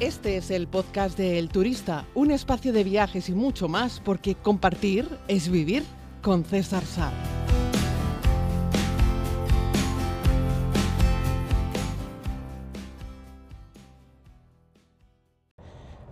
Este 0.00 0.36
es 0.36 0.52
el 0.52 0.68
podcast 0.68 1.18
de 1.18 1.40
El 1.40 1.48
Turista, 1.48 2.06
un 2.14 2.30
espacio 2.30 2.72
de 2.72 2.84
viajes 2.84 3.28
y 3.28 3.32
mucho 3.32 3.66
más, 3.66 4.00
porque 4.04 4.36
compartir 4.36 5.08
es 5.26 5.48
vivir 5.48 5.82
con 6.22 6.44
César 6.44 6.84
Sá. 6.84 7.12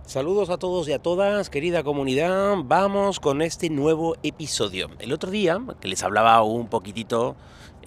Saludos 0.05 0.51
a 0.51 0.59
todos 0.59 0.89
y 0.89 0.93
a 0.93 0.99
todas, 1.01 1.49
querida 1.49 1.85
comunidad. 1.85 2.57
Vamos 2.65 3.21
con 3.21 3.41
este 3.41 3.71
nuevo 3.71 4.17
episodio. 4.25 4.91
El 4.99 5.13
otro 5.13 5.31
día, 5.31 5.61
que 5.81 5.87
les 5.87 6.03
hablaba 6.03 6.43
un 6.43 6.67
poquitito 6.67 7.37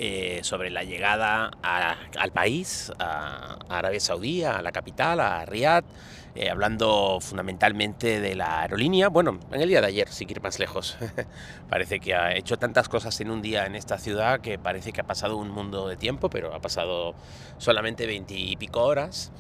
eh, 0.02 0.40
sobre 0.44 0.70
la 0.70 0.86
llegada 0.86 1.52
al 1.62 2.32
país, 2.32 2.90
a, 3.00 3.58
Arabia 3.68 4.00
Saudí, 4.00 4.46
a 4.46 4.62
la 4.62 4.72
capital, 4.72 5.20
a 5.20 5.46
Riyadh, 5.46 5.84
eh, 6.36 6.50
hablando 6.50 7.20
fundamentalmente 7.20 8.22
de 8.22 8.34
la 8.34 8.62
aerolínea. 8.62 9.10
Bueno, 9.10 9.42
en 9.52 9.60
el 9.60 9.68
día 9.68 9.82
de 9.82 9.88
ayer, 9.88 10.08
si 10.08 10.26
quiere 10.26 10.40
más 10.40 10.58
lejos. 10.58 10.98
parece 11.70 12.00
que 12.00 12.16
ha 12.16 12.34
hecho 12.34 12.58
tantas 12.58 12.88
cosas 12.88 13.20
en 13.20 13.30
un 13.30 13.42
día 13.42 13.66
en 13.66 13.76
esta 13.76 13.98
ciudad 13.98 14.40
que 14.40 14.58
parece 14.58 14.94
que 14.94 15.02
ha 15.02 15.06
pasado 15.06 15.36
un 15.36 15.50
mundo 15.50 15.90
de 15.90 15.98
tiempo, 15.98 16.30
pero 16.30 16.56
ha 16.56 16.62
pasado 16.62 17.14
solamente 17.58 18.06
veintipico 18.06 18.82
horas 18.82 19.34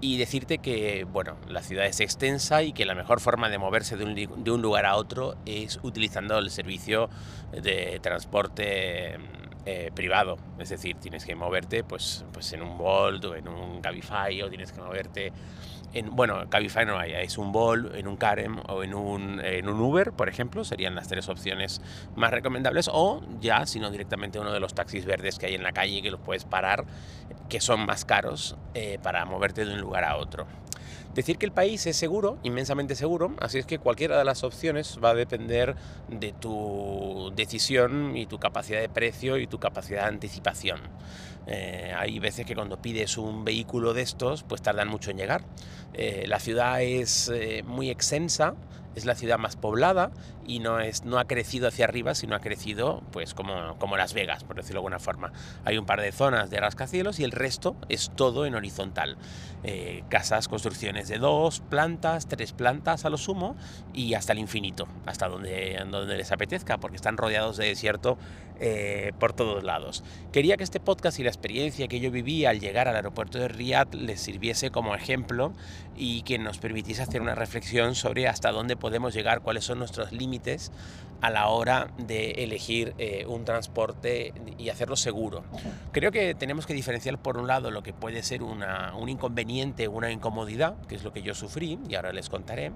y 0.00 0.16
decirte 0.16 0.58
que 0.58 1.04
bueno, 1.04 1.36
la 1.46 1.62
ciudad 1.62 1.84
es 1.84 2.00
extensa 2.00 2.62
y 2.62 2.72
que 2.72 2.86
la 2.86 2.94
mejor 2.94 3.20
forma 3.20 3.50
de 3.50 3.58
moverse 3.58 3.96
de 3.98 4.04
un, 4.50 4.62
lugar 4.62 4.86
a 4.86 4.96
otro 4.96 5.36
es 5.44 5.78
utilizando 5.82 6.38
el 6.38 6.50
servicio 6.50 7.10
de 7.52 7.98
transporte 8.02 9.18
eh, 9.66 9.90
privado. 9.94 10.36
Es 10.58 10.70
decir, 10.70 10.96
tienes 10.96 11.24
que 11.24 11.34
moverte 11.34 11.84
pues, 11.84 12.24
pues 12.32 12.52
en 12.52 12.62
un 12.62 12.78
Bolt 12.78 13.24
o 13.26 13.34
en 13.34 13.48
un 13.48 13.80
Cabify 13.80 14.40
o 14.42 14.48
tienes 14.48 14.72
que 14.72 14.80
moverte 14.80 15.32
en, 15.92 16.14
bueno, 16.14 16.48
Cabify 16.50 16.84
no 16.84 16.98
hay, 16.98 17.12
es 17.12 17.38
un 17.38 17.52
Bolt, 17.52 17.94
en 17.94 18.06
un 18.06 18.16
Karem 18.16 18.58
o 18.68 18.82
en 18.82 18.94
un, 18.94 19.40
en 19.42 19.68
un 19.68 19.80
Uber, 19.80 20.12
por 20.12 20.28
ejemplo, 20.28 20.62
serían 20.62 20.94
las 20.94 21.08
tres 21.08 21.28
opciones 21.28 21.80
más 22.14 22.30
recomendables 22.30 22.90
o 22.92 23.22
ya, 23.40 23.64
si 23.66 23.80
no 23.80 23.90
directamente 23.90 24.38
uno 24.38 24.52
de 24.52 24.60
los 24.60 24.74
taxis 24.74 25.06
verdes 25.06 25.38
que 25.38 25.46
hay 25.46 25.54
en 25.54 25.62
la 25.62 25.72
calle 25.72 26.02
que 26.02 26.10
los 26.10 26.20
puedes 26.20 26.44
parar 26.44 26.84
que 27.48 27.60
son 27.60 27.86
más 27.86 28.04
caros 28.04 28.56
eh, 28.74 28.98
para 29.02 29.24
moverte 29.24 29.64
de 29.64 29.72
un 29.72 29.80
lugar 29.80 30.04
a 30.04 30.16
otro. 30.16 30.46
Decir 31.16 31.38
que 31.38 31.46
el 31.46 31.52
país 31.52 31.86
es 31.86 31.96
seguro, 31.96 32.36
inmensamente 32.42 32.94
seguro, 32.94 33.34
así 33.40 33.56
es 33.56 33.64
que 33.64 33.78
cualquiera 33.78 34.18
de 34.18 34.24
las 34.26 34.44
opciones 34.44 34.98
va 35.02 35.10
a 35.10 35.14
depender 35.14 35.74
de 36.08 36.32
tu 36.32 37.32
decisión 37.34 38.14
y 38.18 38.26
tu 38.26 38.38
capacidad 38.38 38.82
de 38.82 38.90
precio 38.90 39.38
y 39.38 39.46
tu 39.46 39.58
capacidad 39.58 40.02
de 40.02 40.08
anticipación. 40.08 40.78
Eh, 41.46 41.94
hay 41.96 42.18
veces 42.18 42.44
que 42.44 42.54
cuando 42.54 42.82
pides 42.82 43.16
un 43.16 43.46
vehículo 43.46 43.94
de 43.94 44.02
estos, 44.02 44.42
pues 44.42 44.60
tardan 44.60 44.88
mucho 44.88 45.10
en 45.10 45.16
llegar. 45.16 45.42
Eh, 45.94 46.26
la 46.26 46.38
ciudad 46.38 46.82
es 46.82 47.32
muy 47.64 47.88
extensa, 47.88 48.54
es 48.96 49.04
la 49.04 49.14
ciudad 49.14 49.38
más 49.38 49.54
poblada 49.54 50.10
y 50.46 50.58
no, 50.58 50.80
es, 50.80 51.04
no 51.04 51.18
ha 51.18 51.26
crecido 51.26 51.68
hacia 51.68 51.84
arriba, 51.84 52.14
sino 52.14 52.34
ha 52.34 52.40
crecido 52.40 53.02
pues 53.12 53.34
como, 53.34 53.78
como 53.78 53.96
Las 53.96 54.14
Vegas, 54.14 54.42
por 54.42 54.56
decirlo 54.56 54.80
de 54.80 54.86
alguna 54.86 54.98
forma. 54.98 55.32
Hay 55.64 55.78
un 55.78 55.86
par 55.86 56.00
de 56.00 56.10
zonas 56.10 56.50
de 56.50 56.58
rascacielos 56.58 57.20
y 57.20 57.24
el 57.24 57.30
resto 57.30 57.76
es 57.88 58.10
todo 58.16 58.46
en 58.46 58.54
horizontal. 58.54 59.16
Eh, 59.62 60.04
casas, 60.08 60.48
construcciones 60.48 61.08
de 61.08 61.18
dos 61.18 61.60
plantas, 61.60 62.26
tres 62.26 62.52
plantas 62.52 63.04
a 63.04 63.10
lo 63.10 63.18
sumo 63.18 63.56
y 63.92 64.14
hasta 64.14 64.32
el 64.32 64.38
infinito, 64.38 64.88
hasta 65.06 65.28
donde, 65.28 65.82
donde 65.90 66.16
les 66.16 66.32
apetezca, 66.32 66.78
porque 66.78 66.96
están 66.96 67.16
rodeados 67.16 67.56
de 67.56 67.66
desierto 67.66 68.16
eh, 68.60 69.12
por 69.18 69.32
todos 69.32 69.62
lados. 69.64 70.02
Quería 70.32 70.56
que 70.56 70.64
este 70.64 70.80
podcast 70.80 71.18
y 71.18 71.22
la 71.22 71.30
experiencia 71.30 71.88
que 71.88 72.00
yo 72.00 72.10
viví 72.10 72.44
al 72.46 72.60
llegar 72.60 72.88
al 72.88 72.96
aeropuerto 72.96 73.38
de 73.38 73.48
Riyadh 73.48 73.94
les 73.94 74.20
sirviese 74.20 74.70
como 74.70 74.94
ejemplo 74.94 75.52
y 75.96 76.22
que 76.22 76.38
nos 76.38 76.58
permitiese 76.58 77.02
hacer 77.02 77.20
una 77.20 77.34
reflexión 77.34 77.94
sobre 77.94 78.28
hasta 78.28 78.52
dónde 78.52 78.76
podemos 78.76 79.14
llegar, 79.14 79.42
cuáles 79.42 79.64
son 79.64 79.78
nuestros 79.78 80.12
límites 80.12 80.72
a 81.20 81.30
la 81.30 81.48
hora 81.48 81.88
de 81.98 82.32
elegir 82.42 82.94
eh, 82.98 83.24
un 83.26 83.44
transporte 83.44 84.32
y 84.58 84.68
hacerlo 84.68 84.96
seguro. 84.96 85.44
Creo 85.92 86.12
que 86.12 86.34
tenemos 86.34 86.66
que 86.66 86.74
diferenciar 86.74 87.18
por 87.18 87.38
un 87.38 87.46
lado 87.46 87.70
lo 87.70 87.82
que 87.82 87.92
puede 87.92 88.22
ser 88.22 88.42
una, 88.42 88.94
un 88.94 89.08
inconveniente, 89.08 89.88
una 89.88 90.10
incomodidad, 90.10 90.76
que 90.86 90.94
es 90.94 91.04
lo 91.04 91.12
que 91.12 91.22
yo 91.22 91.34
sufrí 91.34 91.78
y 91.88 91.94
ahora 91.94 92.12
les 92.12 92.28
contaré, 92.28 92.72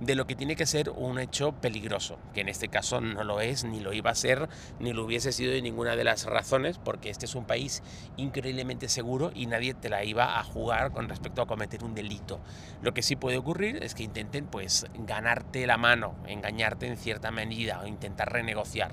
de 0.00 0.14
lo 0.14 0.26
que 0.26 0.36
tiene 0.36 0.56
que 0.56 0.66
ser 0.66 0.90
un 0.90 1.18
hecho 1.18 1.52
peligroso, 1.52 2.18
que 2.34 2.40
en 2.40 2.48
este 2.48 2.68
caso 2.68 3.00
no 3.00 3.24
lo 3.24 3.40
es, 3.40 3.64
ni 3.64 3.80
lo 3.80 3.92
iba 3.92 4.10
a 4.10 4.14
ser, 4.14 4.48
ni 4.78 4.92
lo 4.92 5.04
hubiese 5.04 5.32
sido 5.32 5.52
de 5.52 5.62
ninguna 5.62 5.96
de 5.96 6.04
las 6.04 6.24
razones, 6.26 6.78
porque 6.78 7.10
este 7.10 7.26
es 7.26 7.34
un 7.34 7.44
país 7.44 7.82
increíblemente 8.16 8.88
seguro 8.88 9.30
y 9.34 9.46
nadie 9.46 9.74
te 9.74 9.88
la 9.88 10.04
iba 10.04 10.38
a 10.38 10.44
jugar 10.44 10.92
con 10.92 11.08
respecto 11.08 11.42
a 11.42 11.46
cometer 11.46 11.84
un 11.84 11.94
delito. 11.94 12.40
Lo 12.82 12.94
que 12.94 13.02
sí 13.02 13.16
puede 13.16 13.38
ocurrir 13.38 13.82
es 13.82 13.94
que 13.94 14.02
intenten 14.02 14.46
pues 14.46 14.86
ganarte 14.94 15.66
la 15.66 15.76
mano, 15.76 16.14
engañarte 16.26 16.86
en 16.86 16.96
cierta 16.96 17.30
medida 17.30 17.79
intentar 17.86 18.32
renegociar. 18.32 18.92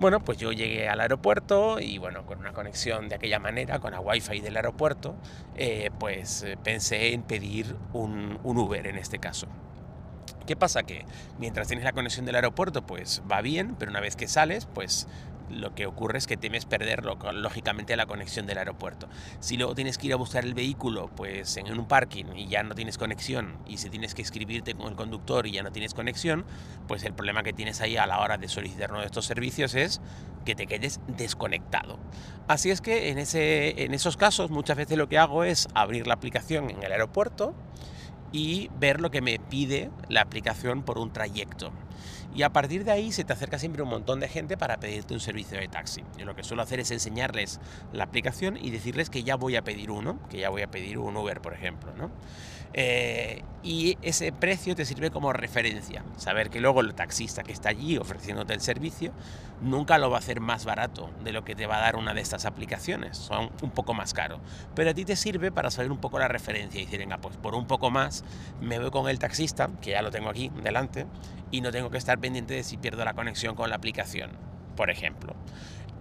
Bueno, 0.00 0.20
pues 0.20 0.38
yo 0.38 0.52
llegué 0.52 0.88
al 0.88 1.00
aeropuerto 1.00 1.78
y 1.78 1.98
bueno, 1.98 2.26
con 2.26 2.38
una 2.38 2.52
conexión 2.52 3.08
de 3.08 3.14
aquella 3.14 3.38
manera, 3.38 3.78
con 3.78 3.92
la 3.92 4.00
wifi 4.00 4.40
del 4.40 4.56
aeropuerto, 4.56 5.14
eh, 5.54 5.90
pues 6.00 6.42
eh, 6.42 6.56
pensé 6.62 7.12
en 7.12 7.22
pedir 7.22 7.76
un 7.92 8.38
Uber 8.42 8.86
en 8.86 8.98
este 8.98 9.18
caso. 9.18 9.46
¿Qué 10.46 10.56
pasa? 10.56 10.82
Que 10.82 11.04
mientras 11.38 11.68
tienes 11.68 11.84
la 11.84 11.92
conexión 11.92 12.26
del 12.26 12.36
aeropuerto, 12.36 12.82
pues 12.82 13.22
va 13.30 13.40
bien, 13.40 13.76
pero 13.78 13.90
una 13.90 14.00
vez 14.00 14.16
que 14.16 14.28
sales, 14.28 14.66
pues 14.66 15.06
lo 15.52 15.74
que 15.74 15.86
ocurre 15.86 16.18
es 16.18 16.26
que 16.26 16.36
temes 16.36 16.64
perderlo, 16.64 17.18
lógicamente, 17.32 17.96
la 17.96 18.06
conexión 18.06 18.46
del 18.46 18.58
aeropuerto. 18.58 19.08
Si 19.40 19.56
luego 19.56 19.74
tienes 19.74 19.98
que 19.98 20.06
ir 20.08 20.12
a 20.12 20.16
buscar 20.16 20.44
el 20.44 20.54
vehículo 20.54 21.10
pues 21.14 21.56
en 21.56 21.70
un 21.78 21.86
parking 21.86 22.26
y 22.34 22.48
ya 22.48 22.62
no 22.62 22.74
tienes 22.74 22.98
conexión, 22.98 23.58
y 23.66 23.78
si 23.78 23.90
tienes 23.90 24.14
que 24.14 24.22
escribirte 24.22 24.74
con 24.74 24.88
el 24.88 24.96
conductor 24.96 25.46
y 25.46 25.52
ya 25.52 25.62
no 25.62 25.70
tienes 25.70 25.94
conexión, 25.94 26.44
pues 26.88 27.04
el 27.04 27.12
problema 27.12 27.42
que 27.42 27.52
tienes 27.52 27.80
ahí 27.80 27.96
a 27.96 28.06
la 28.06 28.20
hora 28.20 28.38
de 28.38 28.48
solicitar 28.48 28.90
uno 28.90 29.00
de 29.00 29.06
estos 29.06 29.26
servicios 29.26 29.74
es 29.74 30.00
que 30.44 30.54
te 30.54 30.66
quedes 30.66 31.00
desconectado. 31.06 31.98
Así 32.48 32.70
es 32.70 32.80
que 32.80 33.10
en, 33.10 33.18
ese, 33.18 33.84
en 33.84 33.94
esos 33.94 34.16
casos 34.16 34.50
muchas 34.50 34.76
veces 34.76 34.98
lo 34.98 35.08
que 35.08 35.18
hago 35.18 35.44
es 35.44 35.68
abrir 35.74 36.06
la 36.06 36.14
aplicación 36.14 36.70
en 36.70 36.82
el 36.82 36.92
aeropuerto 36.92 37.54
y 38.32 38.70
ver 38.78 39.00
lo 39.00 39.10
que 39.10 39.20
me 39.20 39.38
pide 39.38 39.90
la 40.08 40.22
aplicación 40.22 40.82
por 40.82 40.98
un 40.98 41.12
trayecto. 41.12 41.72
Y 42.34 42.42
a 42.42 42.52
partir 42.52 42.84
de 42.84 42.90
ahí 42.90 43.12
se 43.12 43.24
te 43.24 43.32
acerca 43.34 43.58
siempre 43.58 43.82
un 43.82 43.90
montón 43.90 44.18
de 44.20 44.28
gente 44.28 44.56
para 44.56 44.78
pedirte 44.78 45.12
un 45.12 45.20
servicio 45.20 45.58
de 45.58 45.68
taxi. 45.68 46.02
Yo 46.16 46.24
lo 46.24 46.34
que 46.34 46.42
suelo 46.42 46.62
hacer 46.62 46.80
es 46.80 46.90
enseñarles 46.90 47.60
la 47.92 48.04
aplicación 48.04 48.56
y 48.56 48.70
decirles 48.70 49.10
que 49.10 49.22
ya 49.22 49.36
voy 49.36 49.56
a 49.56 49.62
pedir 49.62 49.90
uno, 49.90 50.18
que 50.30 50.38
ya 50.38 50.48
voy 50.48 50.62
a 50.62 50.70
pedir 50.70 50.96
un 50.96 51.14
Uber, 51.14 51.42
por 51.42 51.52
ejemplo. 51.52 51.92
¿no? 51.94 52.10
Eh, 52.74 53.42
y 53.62 53.96
ese 54.02 54.32
precio 54.32 54.74
te 54.74 54.84
sirve 54.84 55.10
como 55.10 55.32
referencia. 55.32 56.04
Saber 56.16 56.50
que 56.50 56.60
luego 56.60 56.80
el 56.80 56.94
taxista 56.94 57.44
que 57.44 57.52
está 57.52 57.68
allí 57.68 57.96
ofreciéndote 57.96 58.54
el 58.54 58.60
servicio 58.60 59.12
nunca 59.60 59.98
lo 59.98 60.10
va 60.10 60.16
a 60.16 60.18
hacer 60.18 60.40
más 60.40 60.64
barato 60.64 61.10
de 61.22 61.32
lo 61.32 61.44
que 61.44 61.54
te 61.54 61.66
va 61.66 61.76
a 61.76 61.80
dar 61.80 61.96
una 61.96 62.12
de 62.12 62.20
estas 62.20 62.44
aplicaciones. 62.44 63.16
Son 63.16 63.50
un 63.62 63.70
poco 63.70 63.94
más 63.94 64.14
caro. 64.14 64.40
Pero 64.74 64.90
a 64.90 64.94
ti 64.94 65.04
te 65.04 65.14
sirve 65.14 65.52
para 65.52 65.70
saber 65.70 65.92
un 65.92 65.98
poco 65.98 66.18
la 66.18 66.26
referencia 66.26 66.80
y 66.80 66.84
decir, 66.84 66.98
venga, 66.98 67.18
pues 67.18 67.36
por 67.36 67.54
un 67.54 67.66
poco 67.66 67.90
más 67.90 68.24
me 68.60 68.80
voy 68.80 68.90
con 68.90 69.08
el 69.08 69.18
taxista, 69.20 69.70
que 69.80 69.90
ya 69.90 70.02
lo 70.02 70.10
tengo 70.10 70.28
aquí 70.28 70.50
delante, 70.62 71.06
y 71.52 71.60
no 71.60 71.70
tengo 71.70 71.90
que 71.90 71.98
estar 71.98 72.18
pendiente 72.18 72.54
de 72.54 72.64
si 72.64 72.78
pierdo 72.78 73.04
la 73.04 73.14
conexión 73.14 73.54
con 73.54 73.70
la 73.70 73.76
aplicación, 73.76 74.32
por 74.74 74.90
ejemplo. 74.90 75.36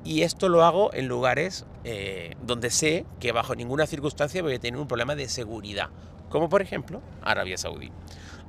Y 0.04 0.24
esto 0.24 0.50
lo 0.50 0.64
hago 0.64 0.92
en 0.94 1.08
lugares 1.08 1.68
eh, 1.84 2.36
donde 2.42 2.72
sé 2.72 3.06
que 3.20 3.32
bajo 3.32 3.54
ninguna 3.54 3.86
circunstancia 3.86 4.42
voy 4.42 4.56
a 4.56 4.60
tener 4.60 4.80
un 4.80 4.88
problema 4.88 5.14
de 5.14 5.30
seguridad 5.30 5.90
como 6.32 6.50
por 6.50 6.62
ejemplo 6.62 7.02
Arabia 7.22 7.58
Saudí. 7.58 7.92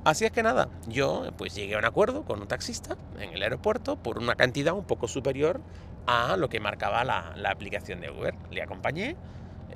Así 0.03 0.25
es 0.25 0.31
que 0.31 0.43
nada, 0.43 0.69
yo 0.87 1.29
pues 1.37 1.55
llegué 1.55 1.75
a 1.75 1.77
un 1.77 1.85
acuerdo 1.85 2.25
con 2.25 2.41
un 2.41 2.47
taxista 2.47 2.97
en 3.19 3.29
el 3.31 3.43
aeropuerto 3.43 3.95
por 3.95 4.17
una 4.17 4.35
cantidad 4.35 4.73
un 4.73 4.85
poco 4.85 5.07
superior 5.07 5.61
a 6.07 6.35
lo 6.35 6.49
que 6.49 6.59
marcaba 6.59 7.03
la, 7.05 7.35
aplicación 7.49 8.01
de 8.01 8.09
Uber. 8.09 8.35
Le 8.51 8.61
acompañé, 8.61 9.15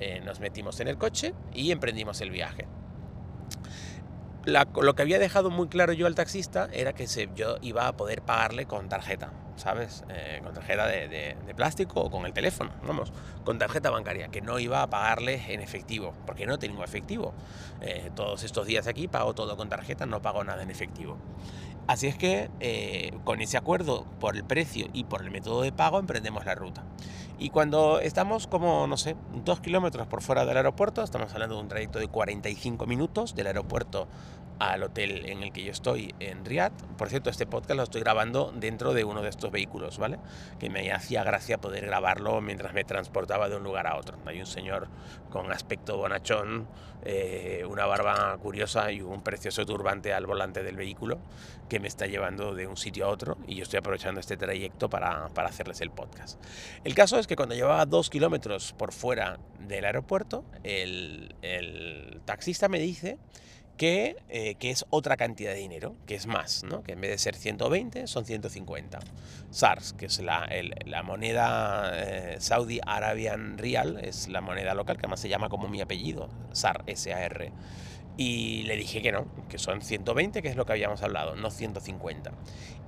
eh, 0.00 0.20
nos 0.24 0.40
metimos 0.40 0.80
en 0.80 0.88
el 0.88 0.98
coche 0.98 1.34
y 1.54 1.70
emprendimos 1.70 2.20
el 2.20 2.30
viaje 2.30 2.66
lo 4.48 4.94
que 4.94 5.02
había 5.02 5.18
dejado 5.18 5.50
muy 5.50 5.68
claro 5.68 5.92
yo 5.92 6.06
al 6.06 6.14
taxista 6.14 6.68
era 6.72 6.92
que 6.92 7.06
se, 7.06 7.28
yo 7.34 7.56
iba 7.60 7.86
a 7.86 7.96
poder 7.96 8.22
pagarle 8.22 8.66
con 8.66 8.88
tarjeta, 8.88 9.30
¿sabes? 9.58 10.04
Eh, 10.08 10.40
con 10.42 10.54
tarjeta 10.54 10.86
de, 10.86 11.36
plástico 11.56 12.00
o 12.00 12.10
con 12.10 12.24
el 12.24 12.32
teléfono, 12.32 12.70
vamos, 12.86 13.12
con 13.44 13.58
tarjeta 13.58 13.90
bancaria, 13.90 14.28
que 14.28 14.40
no 14.40 14.58
iba 14.58 14.82
a 14.82 14.88
pagarle 14.88 15.52
en 15.52 15.60
efectivo, 15.60 16.14
porque 16.24 16.46
no 16.46 16.58
tengo 16.58 16.84
efectivo. 16.84 17.34
Eh, 17.80 18.10
todos 18.14 18.44
estos 18.44 18.66
días 18.66 18.86
aquí 18.86 19.08
pago 19.08 19.34
todo 19.34 19.56
con 19.56 19.68
tarjeta, 19.68 20.06
no 20.06 20.22
pago 20.22 20.44
nada 20.44 20.62
en 20.62 20.70
efectivo. 20.70 21.18
Así 21.88 22.06
es 22.06 22.16
que 22.16 22.50
eh, 22.60 23.12
con 23.24 23.40
ese 23.40 23.56
acuerdo 23.56 24.04
por 24.20 24.36
el 24.36 24.44
precio 24.44 24.88
y 24.92 25.04
por 25.04 25.22
el 25.22 25.30
método 25.30 25.62
de 25.62 25.72
pago 25.72 25.98
emprendemos 25.98 26.44
la 26.44 26.54
ruta. 26.54 26.84
Y 27.40 27.50
cuando 27.50 28.00
estamos 28.00 28.48
como, 28.48 28.88
no 28.88 28.96
sé, 28.96 29.14
dos 29.44 29.60
kilómetros 29.60 30.08
por 30.08 30.22
fuera 30.22 30.44
del 30.44 30.56
aeropuerto, 30.56 31.04
estamos 31.04 31.32
hablando 31.32 31.54
de 31.54 31.62
un 31.62 31.68
trayecto 31.68 32.00
de 32.00 32.08
45 32.08 32.84
minutos 32.86 33.36
del 33.36 33.46
aeropuerto 33.46 34.08
al 34.58 34.82
hotel 34.82 35.26
en 35.26 35.42
el 35.42 35.52
que 35.52 35.62
yo 35.62 35.70
estoy 35.70 36.14
en 36.18 36.44
Riyadh. 36.44 36.72
Por 36.96 37.08
cierto, 37.08 37.30
este 37.30 37.46
podcast 37.46 37.76
lo 37.76 37.82
estoy 37.84 38.00
grabando 38.00 38.52
dentro 38.54 38.92
de 38.92 39.04
uno 39.04 39.22
de 39.22 39.28
estos 39.28 39.50
vehículos, 39.50 39.98
¿vale? 39.98 40.18
Que 40.58 40.68
me 40.68 40.90
hacía 40.92 41.22
gracia 41.22 41.58
poder 41.58 41.86
grabarlo 41.86 42.40
mientras 42.40 42.74
me 42.74 42.84
transportaba 42.84 43.48
de 43.48 43.56
un 43.56 43.62
lugar 43.62 43.86
a 43.86 43.96
otro. 43.96 44.18
Hay 44.26 44.40
un 44.40 44.46
señor 44.46 44.88
con 45.30 45.52
aspecto 45.52 45.96
bonachón, 45.96 46.66
eh, 47.04 47.64
una 47.68 47.86
barba 47.86 48.36
curiosa 48.38 48.90
y 48.90 49.00
un 49.00 49.22
precioso 49.22 49.64
turbante 49.64 50.12
al 50.12 50.26
volante 50.26 50.64
del 50.64 50.76
vehículo 50.76 51.20
que 51.68 51.78
me 51.78 51.86
está 51.86 52.06
llevando 52.06 52.54
de 52.54 52.66
un 52.66 52.76
sitio 52.76 53.06
a 53.06 53.08
otro 53.08 53.38
y 53.46 53.54
yo 53.54 53.62
estoy 53.62 53.78
aprovechando 53.78 54.20
este 54.20 54.36
trayecto 54.36 54.90
para, 54.90 55.28
para 55.28 55.48
hacerles 55.48 55.80
el 55.80 55.90
podcast. 55.90 56.42
El 56.82 56.94
caso 56.94 57.18
es 57.18 57.27
que 57.28 57.36
cuando 57.36 57.54
llevaba 57.54 57.86
dos 57.86 58.10
kilómetros 58.10 58.72
por 58.72 58.92
fuera 58.92 59.38
del 59.60 59.84
aeropuerto, 59.84 60.44
el, 60.64 61.32
taxista 62.24 62.68
me 62.68 62.80
dice 62.80 63.18
eh, 63.80 64.56
que, 64.58 64.70
es 64.70 64.86
otra 64.90 65.16
cantidad 65.16 65.52
de 65.52 65.58
dinero, 65.58 65.94
que 66.06 66.16
es 66.16 66.26
más, 66.26 66.64
¿no? 66.64 66.82
que 66.82 66.92
en 66.92 67.00
vez 67.00 67.10
de 67.10 67.18
ser 67.18 67.36
120 67.36 68.06
son 68.08 68.24
150. 68.24 68.98
SARS, 69.50 69.92
que 69.92 70.06
es 70.06 70.18
la, 70.20 70.48
la 70.86 71.02
moneda 71.02 71.92
eh, 71.94 72.36
Saudi 72.40 72.80
Arabian 72.84 73.58
Real, 73.58 74.00
es 74.02 74.28
la 74.28 74.40
moneda 74.40 74.74
local 74.74 74.96
que 74.96 75.02
además 75.02 75.20
se 75.20 75.28
llama 75.28 75.48
como 75.48 75.68
mi 75.68 75.80
apellido, 75.80 76.28
SAR, 76.52 76.82
S-A-R. 76.86 77.52
Y 78.18 78.64
le 78.64 78.76
dije 78.76 79.00
que 79.00 79.12
no, 79.12 79.26
que 79.48 79.58
son 79.58 79.80
120, 79.80 80.42
que 80.42 80.48
es 80.48 80.56
lo 80.56 80.66
que 80.66 80.72
habíamos 80.72 81.02
hablado, 81.02 81.36
no 81.36 81.50
150. 81.50 82.32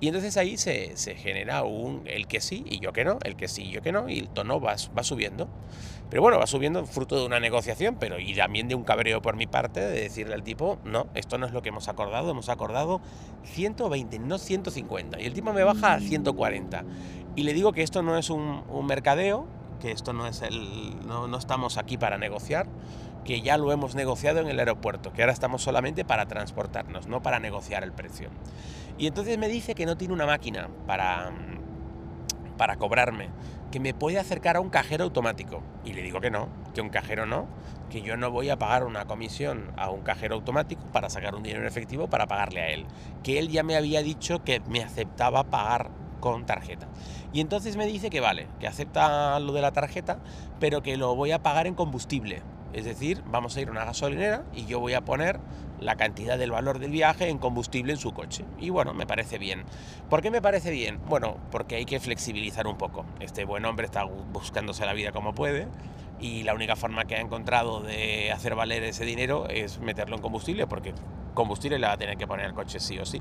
Y 0.01 0.09
entonces 0.09 0.37
ahí 0.37 0.57
se, 0.57 0.97
se 0.97 1.15
genera 1.15 1.63
un 1.63 2.03
el 2.07 2.27
que 2.27 2.41
sí 2.41 2.65
y 2.67 2.81
yo 2.81 2.93
que 2.93 3.05
no, 3.05 3.19
el 3.23 3.37
que 3.37 3.47
sí 3.47 3.63
y 3.63 3.71
yo 3.71 3.81
que 3.81 3.93
no, 3.93 4.09
y 4.09 4.19
el 4.19 4.29
tono 4.29 4.61
va, 4.61 4.75
va 4.97 5.05
subiendo. 5.05 5.49
Pero 6.11 6.23
bueno, 6.23 6.39
va 6.39 6.49
subiendo 6.49 6.85
fruto 6.85 7.17
de 7.17 7.25
una 7.25 7.39
negociación, 7.39 7.97
pero 8.01 8.19
y 8.19 8.35
también 8.35 8.67
de 8.67 8.75
un 8.75 8.83
cabreo 8.83 9.23
por 9.23 9.37
mi 9.37 9.47
parte 9.47 9.79
de 9.79 10.03
decirle 10.03 10.35
al 10.35 10.43
tipo, 10.43 10.79
no, 10.85 11.07
esto 11.15 11.39
no 11.39 11.47
es 11.47 11.53
lo 11.53 11.63
que 11.63 11.69
hemos 11.69 11.87
acordado, 11.87 12.33
hemos 12.33 12.49
acordado 12.49 13.01
120, 13.45 14.19
no 14.19 14.37
150. 14.39 15.21
Y 15.21 15.27
el 15.27 15.33
tipo 15.33 15.53
me 15.53 15.63
baja 15.63 15.95
a 15.95 16.01
140. 16.01 16.85
Y 17.37 17.45
le 17.45 17.55
digo 17.55 17.73
que 17.73 17.83
esto 17.83 18.03
no 18.03 18.19
es 18.19 18.29
un, 18.29 18.65
mercadeo, 18.85 19.47
que 19.81 19.93
esto 19.93 20.13
no 20.13 20.27
es 20.27 20.43
el. 20.43 21.07
No, 21.07 21.29
no 21.29 21.39
estamos 21.39 21.79
aquí 21.79 21.97
para 21.97 22.19
negociar, 22.19 22.67
que 23.25 23.43
ya 23.43 23.57
lo 23.59 23.73
hemos 23.73 23.95
negociado 23.95 24.41
en 24.41 24.49
el 24.49 24.59
aeropuerto, 24.59 25.13
que 25.13 25.23
ahora 25.23 25.33
estamos 25.33 25.63
solamente 25.63 26.05
para 26.05 26.27
transportarnos, 26.27 27.07
no 27.07 27.23
para 27.23 27.39
negociar 27.39 27.85
el 27.85 27.93
precio. 27.93 28.31
Y 28.99 29.07
entonces 29.07 29.39
me 29.39 29.49
dice 29.49 29.75
que 29.75 29.87
no 29.87 29.97
tiene 29.97 30.15
una 30.15 30.27
máquina 30.27 30.69
para, 30.87 31.33
para 32.57 32.77
cobrarme, 32.77 33.31
que 33.71 33.81
me 33.81 33.95
puede 33.95 34.19
acercar 34.19 34.57
a 34.57 34.61
un 34.61 34.71
cajero 34.71 35.05
automático. 35.05 35.63
Y 35.85 35.93
le 35.93 36.03
digo 36.03 36.21
que 36.21 36.31
no, 36.31 36.49
que 36.75 36.81
un 36.81 36.91
cajero 36.91 37.27
no, 37.27 37.47
que 37.89 38.03
yo 38.03 38.17
no 38.17 38.31
voy 38.31 38.51
a 38.51 38.59
pagar 38.59 38.85
una 38.85 39.07
comisión 39.07 39.73
a 39.77 39.91
un 39.91 40.03
cajero 40.03 40.35
automático 40.35 40.83
para 40.93 41.11
sacar 41.11 41.35
un 41.35 41.43
dinero 41.43 41.63
en 41.63 41.69
efectivo 41.69 42.09
para 42.09 42.27
pagarle 42.27 42.61
a 42.61 42.71
él. 42.71 42.87
Que 43.23 43.39
él 43.39 43.49
ya 43.49 43.63
me 43.63 43.77
había 43.77 44.03
dicho 44.03 44.43
que 44.45 44.61
me 44.69 44.83
aceptaba 44.83 45.45
pagar 45.45 45.91
con 46.21 46.47
tarjeta. 46.47 46.89
Y 47.33 47.41
entonces 47.41 47.77
me 47.77 47.87
dice 47.87 48.11
que 48.11 48.21
vale, 48.21 48.49
que 48.59 48.67
acepta 48.67 49.39
lo 49.41 49.53
de 49.53 49.63
la 49.63 49.73
tarjeta, 49.73 50.19
pero 50.59 50.83
que 50.83 50.97
lo 50.97 51.15
voy 51.15 51.33
a 51.33 51.43
pagar 51.43 51.67
en 51.67 51.75
combustible. 51.75 52.43
Es 52.73 52.85
decir, 52.85 53.23
vamos 53.27 53.57
a 53.57 53.61
ir 53.61 53.69
a 53.69 53.71
una 53.73 53.85
gasolinera 53.85 54.45
y 54.55 54.67
yo 54.67 54.81
voy 54.81 54.95
a 54.95 55.05
poner 55.05 55.41
la 55.81 55.97
cantidad 55.97 56.39
del 56.39 56.51
valor 56.51 56.79
del 56.79 56.91
viaje 56.91 57.29
en 57.29 57.39
combustible 57.39 57.93
en 57.93 57.99
su 57.99 58.13
coche. 58.13 58.45
Y 58.59 58.71
bueno, 58.71 58.95
me 58.95 59.07
parece 59.07 59.39
bien. 59.39 59.65
¿Por 60.09 60.23
qué 60.23 60.31
me 60.31 60.43
parece 60.43 60.71
bien? 60.71 61.01
Bueno, 61.09 61.39
porque 61.51 61.77
hay 61.77 61.85
que 61.85 61.99
flexibilizar 62.01 62.67
un 62.67 62.77
poco. 62.77 63.05
Este 63.19 63.45
buen 63.45 63.65
hombre 63.65 63.87
está 63.87 64.05
buscándose 64.05 64.85
la 64.87 64.93
vida 64.93 65.13
como 65.13 65.35
puede 65.35 65.67
y 66.21 66.43
la 66.43 66.55
única 66.55 66.77
forma 66.77 67.07
que 67.07 67.17
ha 67.17 67.21
encontrado 67.21 67.81
de 67.81 68.31
hacer 68.31 68.55
valer 68.55 68.85
ese 68.85 69.05
dinero 69.05 69.49
es 69.49 69.81
meterlo 69.81 70.17
en 70.17 70.23
combustible 70.23 70.67
porque 70.67 70.95
combustible 71.35 71.79
le 71.79 71.87
va 71.87 71.95
a 71.95 71.99
tener 71.99 72.17
que 72.17 72.27
poner 72.27 72.47
el 72.47 72.55
coche 72.55 72.79
sí 72.79 72.99
o 72.99 73.07
sí. 73.07 73.21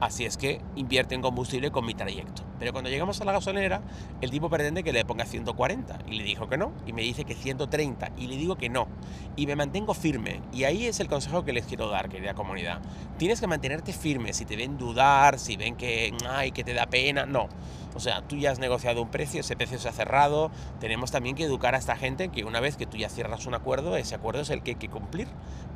Así 0.00 0.24
es 0.24 0.36
que 0.36 0.60
invierte 0.76 1.14
en 1.14 1.22
combustible 1.22 1.70
con 1.72 1.84
mi 1.84 1.94
trayecto. 1.94 2.47
Pero 2.58 2.72
cuando 2.72 2.90
llegamos 2.90 3.20
a 3.20 3.24
la 3.24 3.32
gasolinera, 3.32 3.80
el 4.20 4.30
tipo 4.30 4.50
pretende 4.50 4.82
que 4.82 4.92
le 4.92 5.04
ponga 5.04 5.24
140 5.24 5.98
y 6.08 6.16
le 6.18 6.24
dijo 6.24 6.48
que 6.48 6.56
no, 6.56 6.72
y 6.86 6.92
me 6.92 7.02
dice 7.02 7.24
que 7.24 7.34
130 7.34 8.12
y 8.16 8.26
le 8.26 8.36
digo 8.36 8.56
que 8.56 8.68
no. 8.68 8.88
Y 9.36 9.46
me 9.46 9.56
mantengo 9.56 9.94
firme. 9.94 10.40
Y 10.52 10.64
ahí 10.64 10.86
es 10.86 11.00
el 11.00 11.08
consejo 11.08 11.44
que 11.44 11.52
les 11.52 11.66
quiero 11.66 11.88
dar, 11.88 12.08
querida 12.08 12.34
comunidad. 12.34 12.80
Tienes 13.18 13.40
que 13.40 13.46
mantenerte 13.46 13.92
firme. 13.92 14.32
Si 14.32 14.44
te 14.44 14.56
ven 14.56 14.78
dudar, 14.78 15.38
si 15.38 15.56
ven 15.56 15.76
que, 15.76 16.12
ay, 16.28 16.52
que 16.52 16.64
te 16.64 16.74
da 16.74 16.86
pena, 16.86 17.26
no. 17.26 17.48
O 17.94 18.00
sea, 18.00 18.22
tú 18.22 18.36
ya 18.36 18.52
has 18.52 18.58
negociado 18.58 19.02
un 19.02 19.08
precio, 19.08 19.40
ese 19.40 19.56
precio 19.56 19.78
se 19.78 19.88
ha 19.88 19.92
cerrado. 19.92 20.50
Tenemos 20.78 21.10
también 21.10 21.34
que 21.34 21.44
educar 21.44 21.74
a 21.74 21.78
esta 21.78 21.96
gente 21.96 22.28
que 22.28 22.44
una 22.44 22.60
vez 22.60 22.76
que 22.76 22.86
tú 22.86 22.96
ya 22.96 23.08
cierras 23.08 23.46
un 23.46 23.54
acuerdo, 23.54 23.96
ese 23.96 24.14
acuerdo 24.14 24.42
es 24.42 24.50
el 24.50 24.62
que 24.62 24.72
hay 24.72 24.76
que 24.76 24.88
cumplir. 24.88 25.28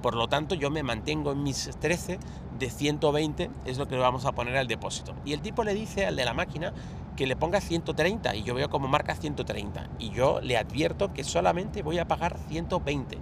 Por 0.03 0.15
lo 0.15 0.29
tanto, 0.29 0.55
yo 0.55 0.71
me 0.71 0.83
mantengo 0.83 1.33
en 1.33 1.43
mis 1.43 1.71
13 1.81 2.19
de 2.59 2.71
120, 2.71 3.51
es 3.65 3.79
lo 3.79 3.89
que 3.89 3.97
vamos 3.97 4.25
a 4.25 4.33
poner 4.33 4.57
al 4.57 4.69
depósito. 4.69 5.15
Y 5.25 5.33
el 5.33 5.41
tipo 5.41 5.65
le 5.65 5.75
dice 5.75 6.07
al 6.07 6.17
de 6.17 6.25
la 6.25 6.35
máquina 6.35 6.72
que 7.17 7.27
le 7.27 7.37
ponga 7.37 7.61
130 7.61 8.35
y 8.37 8.43
yo 8.43 8.55
veo 8.55 8.71
como 8.71 8.89
marca 8.89 9.15
130 9.15 9.89
y 9.99 10.11
yo 10.11 10.41
le 10.41 10.57
advierto 10.57 11.13
que 11.13 11.25
solamente 11.25 11.83
voy 11.83 11.99
a 11.99 12.07
pagar 12.07 12.39
120. 12.49 13.19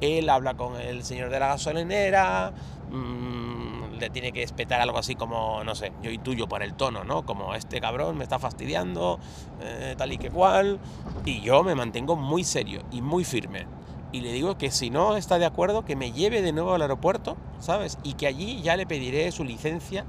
Él 0.00 0.28
habla 0.28 0.54
con 0.54 0.76
el 0.80 1.02
señor 1.04 1.30
de 1.30 1.40
la 1.40 1.48
gasolinera, 1.48 2.52
mmm, 2.90 3.98
le 3.98 4.10
tiene 4.10 4.32
que 4.32 4.42
espetar 4.42 4.80
algo 4.80 4.98
así 4.98 5.14
como, 5.14 5.62
no 5.64 5.74
sé, 5.74 5.92
yo 6.02 6.10
y 6.10 6.18
tuyo 6.18 6.48
por 6.48 6.62
el 6.62 6.74
tono, 6.74 7.04
¿no? 7.04 7.24
Como 7.24 7.54
este 7.54 7.80
cabrón 7.80 8.16
me 8.16 8.24
está 8.24 8.38
fastidiando, 8.38 9.18
eh, 9.60 9.94
tal 9.98 10.12
y 10.12 10.18
que 10.18 10.30
cual. 10.30 10.78
Y 11.24 11.40
yo 11.40 11.62
me 11.64 11.74
mantengo 11.74 12.16
muy 12.16 12.44
serio 12.44 12.82
y 12.90 13.02
muy 13.02 13.24
firme. 13.24 13.66
Y 14.12 14.20
le 14.20 14.32
digo 14.32 14.56
que 14.56 14.70
si 14.70 14.90
no 14.90 15.16
está 15.16 15.38
de 15.38 15.44
acuerdo, 15.44 15.84
que 15.84 15.96
me 15.96 16.12
lleve 16.12 16.40
de 16.40 16.52
nuevo 16.52 16.74
al 16.74 16.82
aeropuerto, 16.82 17.36
¿sabes? 17.60 17.98
Y 18.02 18.14
que 18.14 18.26
allí 18.26 18.62
ya 18.62 18.76
le 18.76 18.86
pediré 18.86 19.30
su 19.32 19.44
licencia, 19.44 20.04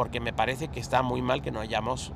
porque 0.00 0.18
me 0.18 0.32
parece 0.32 0.68
que 0.68 0.80
está 0.80 1.02
muy 1.02 1.20
mal 1.20 1.42
que 1.42 1.50
no 1.50 1.60
hayamos 1.60 2.10